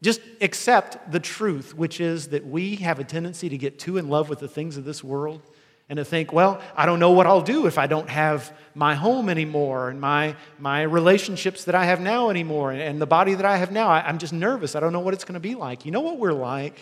Just 0.02 0.20
accept 0.40 1.12
the 1.12 1.20
truth, 1.20 1.74
which 1.74 2.00
is 2.00 2.28
that 2.28 2.46
we 2.46 2.76
have 2.76 2.98
a 2.98 3.04
tendency 3.04 3.48
to 3.48 3.58
get 3.58 3.78
too 3.78 3.98
in 3.98 4.08
love 4.08 4.28
with 4.28 4.38
the 4.38 4.48
things 4.48 4.76
of 4.76 4.84
this 4.84 5.04
world 5.04 5.42
and 5.88 5.98
to 5.98 6.04
think, 6.04 6.32
well, 6.32 6.60
I 6.76 6.86
don't 6.86 6.98
know 6.98 7.12
what 7.12 7.26
I'll 7.26 7.42
do 7.42 7.66
if 7.66 7.78
I 7.78 7.86
don't 7.86 8.08
have 8.08 8.52
my 8.74 8.94
home 8.94 9.28
anymore 9.28 9.88
and 9.88 10.00
my, 10.00 10.34
my 10.58 10.82
relationships 10.82 11.64
that 11.64 11.74
I 11.74 11.84
have 11.84 12.00
now 12.00 12.28
anymore 12.28 12.72
and, 12.72 12.80
and 12.80 13.00
the 13.00 13.06
body 13.06 13.34
that 13.34 13.46
I 13.46 13.56
have 13.56 13.70
now. 13.70 13.88
I, 13.88 14.00
I'm 14.00 14.18
just 14.18 14.32
nervous. 14.32 14.74
I 14.74 14.80
don't 14.80 14.92
know 14.92 15.00
what 15.00 15.14
it's 15.14 15.24
going 15.24 15.34
to 15.34 15.40
be 15.40 15.54
like. 15.54 15.86
You 15.86 15.92
know 15.92 16.00
what 16.00 16.18
we're 16.18 16.32
like? 16.32 16.78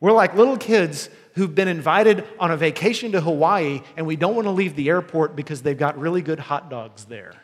We're 0.00 0.12
like 0.12 0.34
little 0.34 0.56
kids 0.56 1.10
who've 1.34 1.54
been 1.54 1.68
invited 1.68 2.24
on 2.38 2.50
a 2.50 2.56
vacation 2.56 3.12
to 3.12 3.20
Hawaii 3.20 3.82
and 3.96 4.06
we 4.06 4.16
don't 4.16 4.34
want 4.34 4.46
to 4.46 4.52
leave 4.52 4.76
the 4.76 4.88
airport 4.88 5.36
because 5.36 5.62
they've 5.62 5.78
got 5.78 5.98
really 5.98 6.22
good 6.22 6.40
hot 6.40 6.68
dogs 6.68 7.04
there. 7.04 7.34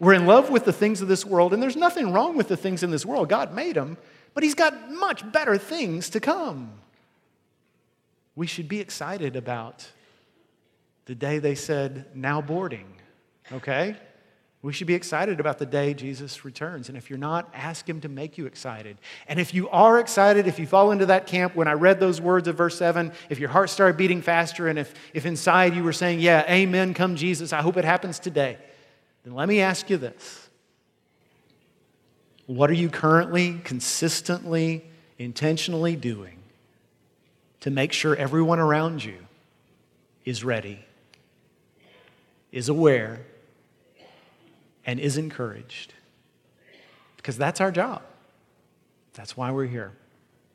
We're 0.00 0.14
in 0.14 0.26
love 0.26 0.50
with 0.50 0.64
the 0.64 0.72
things 0.72 1.00
of 1.00 1.08
this 1.08 1.24
world, 1.24 1.54
and 1.54 1.62
there's 1.62 1.76
nothing 1.76 2.12
wrong 2.12 2.36
with 2.36 2.48
the 2.48 2.56
things 2.56 2.82
in 2.82 2.90
this 2.90 3.06
world. 3.06 3.28
God 3.28 3.54
made 3.54 3.76
them, 3.76 3.96
but 4.34 4.42
He's 4.42 4.54
got 4.54 4.90
much 4.90 5.30
better 5.30 5.56
things 5.56 6.10
to 6.10 6.20
come. 6.20 6.72
We 8.36 8.46
should 8.46 8.68
be 8.68 8.80
excited 8.80 9.36
about 9.36 9.88
the 11.06 11.14
day 11.14 11.38
they 11.38 11.54
said, 11.54 12.06
now 12.14 12.40
boarding, 12.40 12.86
okay? 13.52 13.96
We 14.62 14.72
should 14.72 14.86
be 14.86 14.94
excited 14.94 15.40
about 15.40 15.58
the 15.58 15.66
day 15.66 15.92
Jesus 15.92 16.42
returns. 16.42 16.88
And 16.88 16.96
if 16.96 17.10
you're 17.10 17.18
not, 17.18 17.50
ask 17.52 17.86
Him 17.86 18.00
to 18.00 18.08
make 18.08 18.38
you 18.38 18.46
excited. 18.46 18.96
And 19.28 19.38
if 19.38 19.52
you 19.52 19.68
are 19.68 20.00
excited, 20.00 20.46
if 20.46 20.58
you 20.58 20.66
fall 20.66 20.90
into 20.90 21.04
that 21.06 21.26
camp, 21.26 21.54
when 21.54 21.68
I 21.68 21.74
read 21.74 22.00
those 22.00 22.18
words 22.18 22.48
of 22.48 22.56
verse 22.56 22.78
7, 22.78 23.12
if 23.28 23.38
your 23.38 23.50
heart 23.50 23.68
started 23.68 23.98
beating 23.98 24.22
faster, 24.22 24.66
and 24.68 24.78
if, 24.78 24.94
if 25.12 25.26
inside 25.26 25.74
you 25.76 25.84
were 25.84 25.92
saying, 25.92 26.20
Yeah, 26.20 26.44
amen, 26.48 26.94
come 26.94 27.16
Jesus, 27.16 27.52
I 27.52 27.60
hope 27.60 27.76
it 27.76 27.84
happens 27.84 28.18
today, 28.18 28.56
then 29.24 29.34
let 29.34 29.48
me 29.48 29.60
ask 29.60 29.90
you 29.90 29.98
this. 29.98 30.48
What 32.46 32.70
are 32.70 32.74
you 32.74 32.88
currently, 32.88 33.60
consistently, 33.64 34.84
intentionally 35.18 35.96
doing 35.96 36.38
to 37.64 37.70
make 37.70 37.94
sure 37.94 38.14
everyone 38.14 38.58
around 38.58 39.02
you 39.02 39.16
is 40.26 40.44
ready, 40.44 40.84
is 42.52 42.68
aware, 42.68 43.22
and 44.84 45.00
is 45.00 45.16
encouraged. 45.16 45.94
Because 47.16 47.38
that's 47.38 47.62
our 47.62 47.70
job. 47.70 48.02
That's 49.14 49.34
why 49.34 49.50
we're 49.50 49.64
here. 49.64 49.94